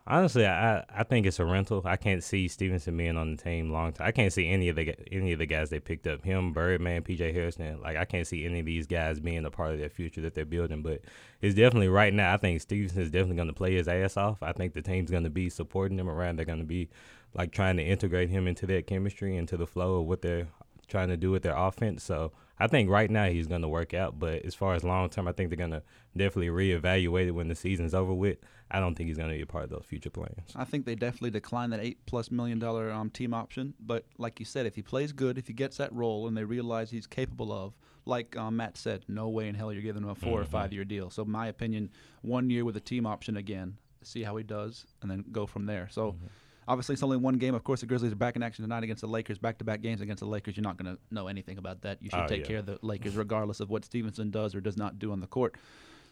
Honestly, 0.06 0.46
I 0.46 0.84
I 0.94 1.02
think 1.02 1.24
it's 1.24 1.38
a 1.40 1.46
rental. 1.46 1.80
I 1.86 1.96
can't 1.96 2.22
see 2.22 2.46
Stephenson 2.46 2.94
being 2.94 3.16
on 3.16 3.36
the 3.36 3.42
team 3.42 3.72
long 3.72 3.94
time. 3.94 4.06
I 4.06 4.12
can't 4.12 4.32
see 4.32 4.46
any 4.48 4.68
of 4.68 4.76
the 4.76 4.94
any 5.10 5.32
of 5.32 5.38
the 5.38 5.46
guys 5.46 5.70
they 5.70 5.80
picked 5.80 6.06
up. 6.06 6.22
Him, 6.22 6.52
Birdman, 6.52 7.02
PJ 7.02 7.32
Hairston. 7.32 7.80
Like 7.80 7.96
I 7.96 8.04
can't 8.04 8.26
see 8.26 8.44
any 8.44 8.60
of 8.60 8.66
these 8.66 8.86
guys 8.86 9.18
being 9.18 9.46
a 9.46 9.50
part 9.50 9.72
of 9.72 9.78
their 9.78 9.88
future 9.88 10.20
that 10.20 10.34
they're 10.34 10.44
building. 10.44 10.82
But 10.82 11.00
it's 11.40 11.54
definitely 11.54 11.88
right 11.88 12.12
now. 12.12 12.34
I 12.34 12.36
think 12.36 12.60
Stephenson 12.60 13.00
is 13.00 13.10
definitely 13.10 13.36
going 13.36 13.48
to 13.48 13.54
play 13.54 13.74
his 13.74 13.88
ass 13.88 14.18
off. 14.18 14.42
I 14.42 14.52
think 14.52 14.74
the 14.74 14.82
team's 14.82 15.10
going 15.10 15.24
to 15.24 15.30
be 15.30 15.48
supporting 15.48 15.98
him 15.98 16.10
around. 16.10 16.36
They're 16.36 16.44
going 16.44 16.58
to 16.58 16.66
be 16.66 16.90
like 17.32 17.52
trying 17.52 17.78
to 17.78 17.82
integrate 17.82 18.28
him 18.28 18.46
into 18.46 18.66
that 18.66 18.86
chemistry, 18.86 19.36
into 19.38 19.56
the 19.56 19.66
flow 19.66 20.00
of 20.00 20.06
what 20.06 20.20
they're 20.20 20.48
trying 20.86 21.08
to 21.08 21.16
do 21.16 21.30
with 21.30 21.42
their 21.42 21.56
offense. 21.56 22.04
So 22.04 22.32
I 22.58 22.66
think 22.66 22.90
right 22.90 23.10
now 23.10 23.28
he's 23.28 23.46
going 23.46 23.62
to 23.62 23.68
work 23.68 23.94
out. 23.94 24.18
But 24.18 24.44
as 24.44 24.54
far 24.54 24.74
as 24.74 24.84
long 24.84 25.08
term, 25.08 25.28
I 25.28 25.32
think 25.32 25.48
they're 25.48 25.56
going 25.56 25.70
to 25.70 25.82
definitely 26.14 26.48
reevaluate 26.48 27.28
it 27.28 27.30
when 27.30 27.48
the 27.48 27.54
season's 27.54 27.94
over 27.94 28.12
with. 28.12 28.36
I 28.70 28.80
don't 28.80 28.94
think 28.94 29.08
he's 29.08 29.16
going 29.16 29.28
to 29.30 29.36
be 29.36 29.42
a 29.42 29.46
part 29.46 29.64
of 29.64 29.70
those 29.70 29.84
future 29.86 30.10
plans. 30.10 30.40
I 30.56 30.64
think 30.64 30.84
they 30.86 30.94
definitely 30.94 31.30
decline 31.30 31.70
that 31.70 31.80
eight 31.80 31.98
plus 32.06 32.30
million 32.30 32.58
dollar 32.58 32.90
um, 32.90 33.10
team 33.10 33.32
option. 33.34 33.74
But 33.78 34.04
like 34.18 34.40
you 34.40 34.46
said, 34.46 34.66
if 34.66 34.74
he 34.74 34.82
plays 34.82 35.12
good, 35.12 35.38
if 35.38 35.46
he 35.46 35.52
gets 35.52 35.76
that 35.76 35.92
role, 35.92 36.26
and 36.26 36.36
they 36.36 36.44
realize 36.44 36.90
he's 36.90 37.06
capable 37.06 37.52
of, 37.52 37.74
like 38.06 38.36
um, 38.36 38.56
Matt 38.56 38.76
said, 38.76 39.04
no 39.06 39.28
way 39.28 39.48
in 39.48 39.54
hell 39.54 39.72
you're 39.72 39.82
giving 39.82 40.02
him 40.02 40.08
a 40.08 40.14
4 40.14 40.40
or 40.40 40.44
five 40.44 40.72
year 40.72 40.84
deal. 40.84 41.10
So 41.10 41.24
my 41.24 41.46
opinion, 41.48 41.90
one 42.22 42.50
year 42.50 42.64
with 42.64 42.76
a 42.76 42.80
team 42.80 43.06
option 43.06 43.36
again, 43.36 43.76
see 44.02 44.22
how 44.22 44.36
he 44.36 44.42
does, 44.44 44.86
and 45.02 45.10
then 45.10 45.24
go 45.30 45.46
from 45.46 45.66
there. 45.66 45.88
So. 45.90 46.16
Obviously, 46.66 46.94
it's 46.94 47.02
only 47.02 47.18
one 47.18 47.34
game. 47.34 47.54
Of 47.54 47.62
course, 47.62 47.80
the 47.82 47.86
Grizzlies 47.86 48.12
are 48.12 48.16
back 48.16 48.36
in 48.36 48.42
action 48.42 48.62
tonight 48.64 48.82
against 48.84 49.02
the 49.02 49.06
Lakers. 49.06 49.36
Back-to-back 49.36 49.82
games 49.82 50.00
against 50.00 50.20
the 50.20 50.26
Lakers. 50.26 50.56
You're 50.56 50.62
not 50.64 50.78
going 50.78 50.96
to 50.96 50.98
know 51.10 51.26
anything 51.28 51.58
about 51.58 51.82
that. 51.82 51.98
You 52.02 52.08
should 52.08 52.20
Oh, 52.20 52.26
take 52.26 52.40
yeah. 52.40 52.46
care 52.46 52.58
of 52.60 52.64
the 52.64 52.78
Lakers, 52.80 53.16
regardless 53.18 53.60
of 53.60 53.68
what 53.68 53.84
Stephenson 53.84 54.30
does 54.30 54.54
or 54.54 54.62
does 54.62 54.78
not 54.78 54.98
do 54.98 55.12
on 55.12 55.20
the 55.20 55.26
court. 55.26 55.56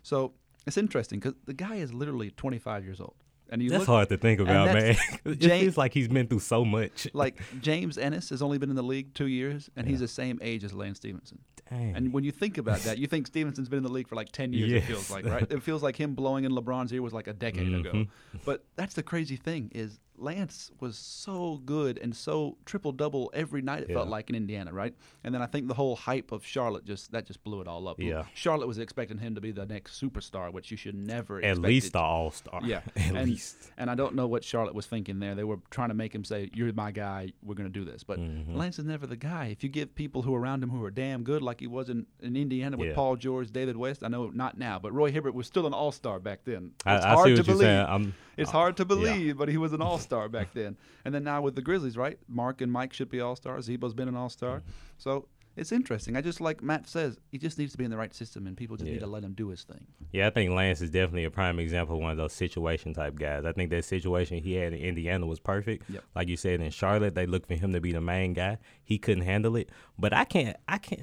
So 0.02 0.34
it's 0.66 0.76
interesting 0.76 1.18
because 1.18 1.34
the 1.46 1.54
guy 1.54 1.76
is 1.76 1.92
literally 1.92 2.30
25 2.30 2.84
years 2.84 3.00
old, 3.00 3.14
and 3.48 3.62
you 3.62 3.70
That's 3.70 3.80
look, 3.80 3.88
hard 3.88 4.08
to 4.08 4.16
think 4.16 4.40
about, 4.40 4.74
man. 4.74 4.94
feels 5.38 5.76
like 5.76 5.92
he's 5.92 6.08
been 6.08 6.26
through 6.26 6.40
so 6.40 6.64
much. 6.64 7.06
like 7.12 7.40
James 7.60 7.98
Ennis 7.98 8.30
has 8.30 8.42
only 8.42 8.58
been 8.58 8.70
in 8.70 8.76
the 8.76 8.82
league 8.82 9.14
two 9.14 9.26
years, 9.26 9.70
and 9.76 9.86
he's 9.86 10.00
the 10.00 10.08
same 10.08 10.38
age 10.42 10.64
as 10.64 10.72
Lance 10.72 10.98
Stephenson. 10.98 11.38
Dang. 11.68 11.96
And 11.96 12.12
when 12.12 12.24
you 12.24 12.32
think 12.32 12.58
about 12.58 12.80
that, 12.80 12.98
you 12.98 13.06
think 13.06 13.26
Stephenson's 13.26 13.68
been 13.68 13.78
in 13.78 13.82
the 13.82 13.92
league 13.92 14.08
for 14.08 14.14
like 14.14 14.30
ten 14.32 14.52
years. 14.52 14.70
It 14.70 14.84
feels 14.84 15.10
like 15.10 15.24
right. 15.24 15.46
It 15.50 15.62
feels 15.62 15.82
like 15.82 15.96
him 15.96 16.14
blowing 16.14 16.44
in 16.44 16.52
LeBron's 16.52 16.92
ear 16.92 17.02
was 17.02 17.12
like 17.12 17.28
a 17.28 17.32
decade 17.32 17.72
ago. 17.72 17.92
Mm-hmm. 17.92 18.38
But 18.44 18.64
that's 18.76 18.94
the 18.94 19.02
crazy 19.02 19.36
thing 19.36 19.70
is 19.74 19.98
Lance 20.22 20.70
was 20.80 20.96
so 20.96 21.60
good 21.64 21.98
and 21.98 22.14
so 22.14 22.56
triple 22.64 22.92
double 22.92 23.30
every 23.34 23.62
night. 23.62 23.82
It 23.82 23.90
Yeah. 23.90 23.96
felt 23.96 24.08
like 24.08 24.30
in 24.30 24.36
Indiana, 24.36 24.72
right? 24.72 24.94
And 25.24 25.34
then 25.34 25.42
I 25.42 25.46
think 25.46 25.68
the 25.68 25.74
whole 25.74 25.96
hype 25.96 26.32
of 26.32 26.46
Charlotte 26.46 26.84
just 26.84 27.12
that 27.12 27.26
just 27.26 27.42
blew 27.44 27.60
it 27.60 27.68
all 27.68 27.88
up. 27.88 28.00
Yeah. 28.00 28.24
Charlotte 28.34 28.66
was 28.68 28.78
expecting 28.78 29.18
him 29.18 29.34
to 29.34 29.40
be 29.40 29.50
the 29.50 29.66
next 29.66 30.00
superstar, 30.00 30.52
which 30.52 30.70
you 30.70 30.76
should 30.76 30.94
never 30.94 31.42
At 31.44 31.58
least 31.58 31.88
it- 31.88 31.92
the 31.94 31.98
All 32.00 32.30
Star. 32.30 32.60
yeah, 32.64 32.82
At 32.96 33.14
and, 33.16 33.28
least. 33.30 33.70
And 33.76 33.90
I 33.90 33.94
don't 33.94 34.14
know 34.14 34.26
what 34.26 34.44
Charlotte 34.44 34.74
was 34.74 34.86
thinking 34.86 35.18
there. 35.18 35.34
They 35.34 35.44
were 35.44 35.58
trying 35.70 35.88
to 35.88 35.94
make 35.94 36.14
him 36.14 36.24
say, 36.24 36.50
"You're 36.54 36.72
my 36.72 36.92
guy. 36.92 37.32
We're 37.42 37.54
going 37.54 37.72
to 37.72 37.78
do 37.78 37.84
this." 37.84 38.04
But 38.04 38.18
Mm-hmm. 38.20 38.56
Lance 38.56 38.78
is 38.78 38.84
never 38.84 39.06
the 39.06 39.16
guy. 39.16 39.46
If 39.46 39.62
you 39.64 39.68
give 39.68 39.94
people 39.94 40.22
who 40.22 40.34
are 40.34 40.40
around 40.40 40.62
him 40.62 40.70
who 40.70 40.84
are 40.84 40.90
damn 40.90 41.22
good, 41.24 41.42
like 41.42 41.60
he 41.60 41.66
was 41.66 41.88
in, 41.88 42.06
in 42.20 42.36
Indiana 42.36 42.76
with 42.76 42.88
Yeah. 42.90 42.94
Paul 42.94 43.16
George, 43.16 43.50
David 43.50 43.76
West. 43.76 44.02
I 44.04 44.08
know 44.08 44.28
not 44.30 44.56
now, 44.58 44.78
but 44.78 44.92
Roy 44.92 45.10
Hibbert 45.10 45.34
was 45.34 45.46
still 45.46 45.66
an 45.66 45.74
All 45.74 45.90
Star 45.92 46.20
back 46.20 46.44
then. 46.44 46.72
I, 46.86 46.96
It's 46.96 47.04
I 47.04 47.08
hard 47.14 47.24
see 47.26 47.34
to 47.34 47.40
what 47.40 47.46
you're 47.48 47.54
believe. 47.56 47.66
saying. 47.66 47.86
I'm, 47.88 48.14
It's 48.36 48.48
uh, 48.50 48.52
hard 48.52 48.76
to 48.78 48.82
yeah. 48.82 48.86
believe, 48.86 49.36
but 49.38 49.48
he 49.48 49.56
was 49.58 49.72
an 49.72 49.82
all 49.82 49.98
star 50.08 50.11
back 50.28 50.48
then. 50.54 50.76
And 51.04 51.14
then 51.14 51.24
now 51.24 51.40
with 51.42 51.54
the 51.56 51.62
Grizzlies, 51.62 51.96
right? 51.96 52.18
Marc 52.28 52.60
and 52.60 52.70
Mike 52.70 52.92
should 52.92 53.08
be 53.08 53.20
all 53.20 53.36
stars. 53.36 53.68
Zebo's 53.68 53.94
been 53.94 54.08
an 54.08 54.16
all 54.16 54.28
star. 54.28 54.58
Mm-hmm. 54.58 54.70
So 54.98 55.28
it's 55.56 55.70
interesting. 55.72 56.16
I 56.16 56.22
just 56.22 56.40
like 56.40 56.62
Matt 56.62 56.88
says, 56.88 57.18
he 57.30 57.36
just 57.36 57.58
needs 57.58 57.72
to 57.72 57.78
be 57.78 57.84
in 57.84 57.90
the 57.90 57.96
right 57.98 58.14
system, 58.14 58.46
and 58.46 58.56
people 58.56 58.76
just 58.76 58.86
Yeah. 58.86 58.94
need 58.94 59.00
to 59.00 59.06
let 59.06 59.22
him 59.22 59.34
do 59.34 59.48
his 59.48 59.64
thing. 59.64 59.86
Yeah, 60.10 60.26
I 60.26 60.30
think 60.30 60.50
Lance 60.50 60.80
is 60.80 60.88
definitely 60.88 61.24
a 61.24 61.30
prime 61.30 61.58
example 61.58 61.96
of 61.96 62.02
one 62.02 62.10
of 62.10 62.16
those 62.16 62.32
situation 62.32 62.94
type 62.94 63.16
guys. 63.18 63.44
I 63.44 63.52
think 63.52 63.68
that 63.70 63.84
situation 63.84 64.42
he 64.42 64.54
had 64.54 64.72
in 64.72 64.78
Indiana 64.80 65.26
was 65.26 65.40
perfect. 65.40 65.90
Yep. 65.90 66.04
Like 66.14 66.28
you 66.28 66.36
said 66.38 66.60
in 66.62 66.70
Charlotte, 66.70 67.14
they 67.14 67.26
looked 67.26 67.48
for 67.48 67.54
him 67.54 67.72
to 67.74 67.80
be 67.82 67.92
the 67.92 68.00
main 68.00 68.32
guy. 68.32 68.58
He 68.82 68.96
couldn't 68.98 69.24
handle 69.24 69.56
it. 69.56 69.68
But 69.98 70.14
I 70.14 70.24
can't 70.24 70.56
I 70.68 70.78
can't 70.78 71.02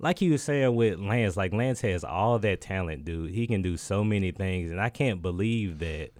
like 0.00 0.20
you 0.20 0.32
were 0.32 0.38
saying 0.38 0.74
with 0.74 0.98
Lance, 0.98 1.36
like 1.36 1.52
Lance 1.52 1.80
has 1.82 2.02
all 2.02 2.40
that 2.40 2.60
talent, 2.60 3.04
dude. 3.04 3.30
He 3.30 3.46
can 3.46 3.62
do 3.62 3.76
so 3.76 4.02
many 4.02 4.32
things 4.32 4.72
and 4.72 4.80
I 4.80 4.88
can't 4.88 5.22
believe 5.22 5.78
that 5.78 6.10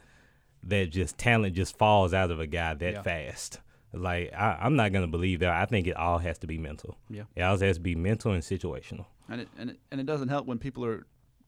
that 0.66 0.90
just 0.90 1.18
talent 1.18 1.54
just 1.54 1.76
falls 1.78 2.14
out 2.14 2.30
of 2.30 2.40
a 2.40 2.46
guy 2.46 2.74
that 2.74 2.92
Yeah. 2.94 3.02
fast. 3.02 3.60
Like 3.92 4.32
I, 4.32 4.58
I'm 4.60 4.76
not 4.76 4.92
gonna 4.92 5.06
believe 5.06 5.40
that. 5.40 5.50
I 5.50 5.66
think 5.66 5.86
it 5.86 5.96
all 5.96 6.18
has 6.18 6.38
to 6.38 6.46
be 6.46 6.58
mental. 6.58 6.96
Yeah. 7.08 7.24
It 7.36 7.42
all 7.42 7.58
has 7.58 7.76
to 7.76 7.82
be 7.82 7.94
mental 7.94 8.32
and 8.32 8.42
situational. 8.42 9.06
And 9.28 9.40
it, 9.42 9.48
and 9.58 9.70
it, 9.70 9.78
and 9.90 10.00
it 10.00 10.06
doesn't 10.06 10.28
help 10.28 10.46
when 10.46 10.58
people 10.58 10.84
are 10.84 11.06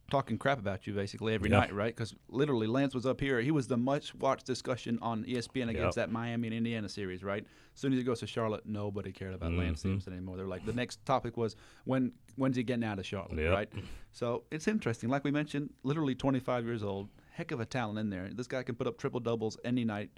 talking 0.09 0.39
crap 0.39 0.61
about 0.61 0.87
you 0.87 0.93
basically 0.93 1.35
every 1.35 1.51
Yeah. 1.51 1.59
night, 1.59 1.75
right? 1.75 1.93
Because 1.95 2.15
literally 2.29 2.69
Lance 2.69 2.95
was 2.95 3.05
up 3.07 3.21
here. 3.21 3.41
He 3.41 3.51
was 3.51 3.67
the 3.67 3.77
much 3.77 4.15
watched 4.15 4.47
discussion 4.47 5.01
on 5.03 5.25
ESPN 5.25 5.69
against 5.69 5.97
Yep. 5.97 6.07
that 6.07 6.13
Miami 6.13 6.47
and 6.47 6.55
Indiana 6.57 6.89
series, 6.89 7.25
right? 7.25 7.43
As 7.75 7.81
soon 7.81 7.93
as 7.93 7.99
he 7.99 8.05
goes 8.05 8.21
to 8.21 8.27
Charlotte, 8.29 8.65
nobody 8.65 9.11
cared 9.11 9.35
about 9.35 9.53
Lance 9.53 9.79
Mhm. 9.79 9.81
Stephenson 9.81 10.13
anymore. 10.13 10.37
They're 10.37 10.47
like 10.47 10.65
the 10.65 10.73
next 10.73 11.05
topic 11.05 11.37
was 11.37 11.57
when 11.85 12.13
when's 12.37 12.57
he 12.57 12.63
getting 12.63 12.85
out 12.85 13.01
of 13.01 13.07
Charlotte, 13.07 13.37
Yep. 13.39 13.53
right? 13.53 13.69
So 14.13 14.45
it's 14.53 14.69
interesting. 14.69 15.09
Like 15.11 15.25
we 15.25 15.33
mentioned, 15.33 15.71
literally 15.83 16.15
25 16.15 16.65
years 16.65 16.85
old, 16.85 17.09
heck 17.37 17.53
of 17.53 17.61
a 17.61 17.67
talent 17.67 17.99
in 17.99 18.09
there. 18.11 18.31
This 18.33 18.47
guy 18.47 18.63
can 18.63 18.75
put 18.75 18.87
up 18.87 18.97
triple 18.97 19.21
doubles 19.21 19.59
any 19.63 19.85
night. 19.85 20.11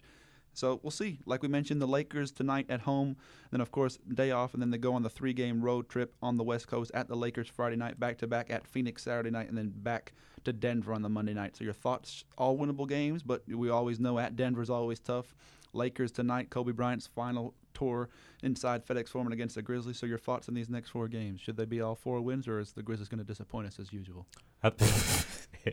So 0.55 0.81
we'll 0.83 0.91
see. 0.91 1.19
Like 1.27 1.43
we 1.43 1.49
mentioned, 1.49 1.83
the 1.83 1.87
Lakers 1.87 2.31
tonight 2.31 2.67
at 2.69 2.81
home. 2.81 3.17
Then, 3.51 3.61
of 3.61 3.71
course, 3.71 3.99
day 4.15 4.31
off, 4.31 4.55
and 4.55 4.63
then 4.63 4.71
they 4.71 4.79
go 4.79 4.95
on 4.95 5.03
the 5.03 5.11
three 5.11 5.33
game 5.33 5.61
road 5.61 5.89
trip 5.89 6.15
on 6.23 6.37
the 6.37 6.45
West 6.45 6.69
Coast 6.69 6.91
at 6.95 7.09
the 7.09 7.17
Lakers 7.17 7.49
Friday 7.49 7.77
night, 7.77 7.99
back 7.99 8.19
to 8.19 8.27
back 8.27 8.51
at 8.51 8.67
Phoenix 8.67 9.03
Saturday 9.03 9.31
night, 9.31 9.49
and 9.49 9.59
then 9.59 9.73
back 9.75 10.13
to 10.45 10.53
Denver 10.53 10.95
on 10.95 11.03
the 11.03 11.09
Monday 11.09 11.35
night. 11.35 11.57
So, 11.57 11.65
your 11.65 11.75
thoughts? 11.75 12.25
All 12.37 12.57
winnable 12.57 12.89
games, 12.89 13.23
but 13.23 13.43
we 13.49 13.69
always 13.69 13.99
know 14.01 14.19
at 14.19 14.37
Denver 14.37 14.63
is 14.63 14.71
always 14.71 15.01
tough. 15.01 15.35
Lakers 15.73 16.13
tonight, 16.13 16.51
Kobe 16.51 16.73
Bryant's 16.73 17.07
final 17.07 17.55
tour 17.79 18.09
inside 18.43 18.87
FedEx 18.87 19.09
Forum 19.09 19.33
against 19.33 19.55
the 19.55 19.63
Grizzlies. 19.63 19.99
So, 19.99 20.07
your 20.07 20.19
thoughts 20.19 20.49
on 20.49 20.55
these 20.55 20.69
next 20.69 20.91
four 20.91 21.09
games? 21.09 21.41
Should 21.41 21.57
they 21.57 21.65
be 21.65 21.81
all 21.81 21.95
four 21.95 22.21
wins, 22.21 22.49
or 22.49 22.59
is 22.61 22.73
the 22.73 22.83
Grizzlies 22.83 23.09
going 23.09 23.19
to 23.19 23.25
disappoint 23.25 23.67
us 23.69 23.79
as 23.79 23.93
usual? 23.93 24.27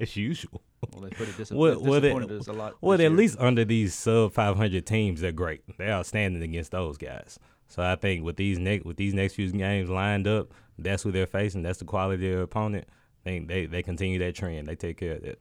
As 0.02 0.18
usual. 0.18 0.62
Well, 0.91 1.04
they 1.04 1.10
pretty 1.10 1.32
dis- 1.38 1.52
Well, 1.52 1.80
well, 1.82 2.02
they- 2.02 2.12
us 2.12 2.48
a 2.48 2.54
lot. 2.54 2.74
Well, 2.82 2.96
at 2.96 3.00
year. 3.00 3.10
least 3.10 3.38
under 3.39 3.63
these 3.63 3.94
sub 3.94 4.34
500 4.34 4.86
teams, 4.86 5.22
they're 5.22 5.32
great. 5.32 5.62
They're 5.78 5.91
outstanding 5.91 6.41
against 6.44 6.72
those 6.72 6.98
guys. 6.98 7.39
So 7.68 7.82
I 7.84 7.96
think 7.96 8.24
with 8.24 8.36
these 8.36 8.60
next 8.60 8.86
with 8.86 8.98
these 8.98 9.13
next 9.13 9.34
few 9.36 9.52
games 9.52 9.89
lined 9.89 10.28
up, 10.28 10.54
that's 10.78 11.04
who 11.04 11.12
they're 11.12 11.28
facing. 11.28 11.62
That's 11.63 11.80
the 11.80 11.86
quality 11.86 12.28
of 12.28 12.34
their 12.34 12.41
opponent. 12.44 12.88
I 13.26 13.30
think 13.30 13.48
they 13.48 13.65
they 13.68 13.84
continue 13.84 14.20
that 14.20 14.36
trend. 14.36 14.68
They 14.68 14.76
take 14.76 14.98
care 14.98 15.15
of 15.15 15.24
it. 15.24 15.39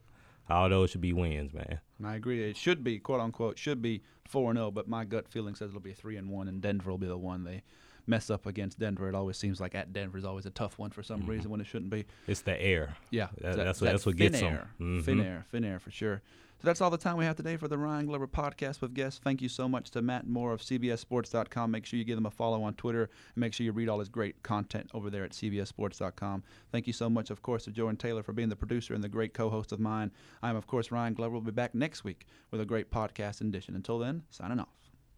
All 0.48 0.68
those 0.68 0.90
should 0.90 1.00
be 1.00 1.12
wins, 1.12 1.52
man. 1.52 1.80
And 1.98 2.06
I 2.06 2.16
agree. 2.16 2.42
It 2.48 2.56
should 2.56 2.82
be 2.82 2.98
quote 2.98 3.20
unquote 3.20 3.58
should 3.58 3.80
be 3.82 4.02
four 4.26 4.50
and 4.50 4.58
zero, 4.58 4.70
but 4.70 4.88
my 4.88 5.04
gut 5.04 5.28
feeling 5.28 5.54
says 5.54 5.68
it'll 5.70 5.80
be 5.80 5.92
three 5.92 6.16
and 6.16 6.28
one, 6.30 6.48
and 6.48 6.60
Denver 6.60 6.90
will 6.90 6.98
be 6.98 7.06
the 7.06 7.16
one 7.16 7.44
they 7.44 7.62
mess 8.06 8.28
up 8.30 8.46
against 8.46 8.78
Denver. 8.78 9.08
It 9.08 9.14
always 9.14 9.36
seems 9.38 9.60
like 9.60 9.74
at 9.74 9.92
Denver 9.92 10.18
is 10.18 10.24
always 10.24 10.44
a 10.44 10.50
tough 10.50 10.78
one 10.78 10.90
for 10.90 11.02
some 11.02 11.20
Mm-hmm. 11.22 11.30
reason 11.30 11.50
when 11.50 11.60
it 11.60 11.66
shouldn't 11.66 11.90
be. 11.90 12.04
It's 12.26 12.42
the 12.42 12.60
air. 12.60 12.96
Yeah, 13.10 13.28
That- 13.40 13.56
that- 13.56 13.64
that's 13.64 13.80
what 13.80 13.86
that 13.86 13.92
that's 13.92 14.06
what 14.06 14.16
thin 14.18 14.32
gets 14.32 14.42
air, 14.42 14.68
them. 14.78 15.02
Thin 15.02 15.18
Mhm. 15.18 15.24
air, 15.24 15.46
thin 15.50 15.64
air 15.64 15.78
for 15.78 15.90
sure. 15.90 16.20
So 16.60 16.66
that's 16.68 16.80
all 16.80 16.90
the 16.90 16.96
time 16.96 17.16
we 17.16 17.24
have 17.26 17.36
today 17.36 17.56
for 17.56 17.68
the 17.68 17.76
Ryan 17.76 18.06
Glover 18.06 18.26
podcast 18.26 18.80
with 18.80 18.94
guests. 18.94 19.20
Thank 19.22 19.42
you 19.42 19.48
so 19.48 19.68
much 19.68 19.90
to 19.90 20.00
Matt 20.00 20.26
Moore 20.26 20.52
of 20.52 20.62
CBSSports.com. 20.62 21.70
Make 21.70 21.84
sure 21.84 21.98
you 21.98 22.04
give 22.04 22.16
him 22.16 22.26
a 22.26 22.30
follow 22.30 22.62
on 22.62 22.74
Twitter 22.74 23.02
and 23.02 23.36
make 23.36 23.52
sure 23.52 23.64
you 23.64 23.72
read 23.72 23.88
all 23.88 23.98
his 23.98 24.08
great 24.08 24.42
content 24.42 24.88
over 24.94 25.10
there 25.10 25.24
at 25.24 25.32
CBSSports.com. 25.32 26.42
Thank 26.72 26.86
you 26.86 26.92
so 26.92 27.10
much, 27.10 27.30
of 27.30 27.42
course, 27.42 27.64
to 27.64 27.70
Jordan 27.70 27.96
Taylor 27.96 28.22
for 28.22 28.32
being 28.32 28.48
the 28.48 28.56
producer 28.56 28.94
and 28.94 29.04
the 29.04 29.08
great 29.08 29.34
co 29.34 29.50
host 29.50 29.72
of 29.72 29.80
mine. 29.80 30.10
I'm, 30.42 30.56
of 30.56 30.66
course, 30.66 30.90
Ryan 30.90 31.14
Glover. 31.14 31.32
We'll 31.32 31.42
be 31.42 31.50
back 31.50 31.74
next 31.74 32.04
week 32.04 32.26
with 32.50 32.60
a 32.60 32.66
great 32.66 32.90
podcast 32.90 33.40
edition. 33.42 33.74
Until 33.74 33.98
then, 33.98 34.22
signing 34.30 34.60
off. 34.60 34.83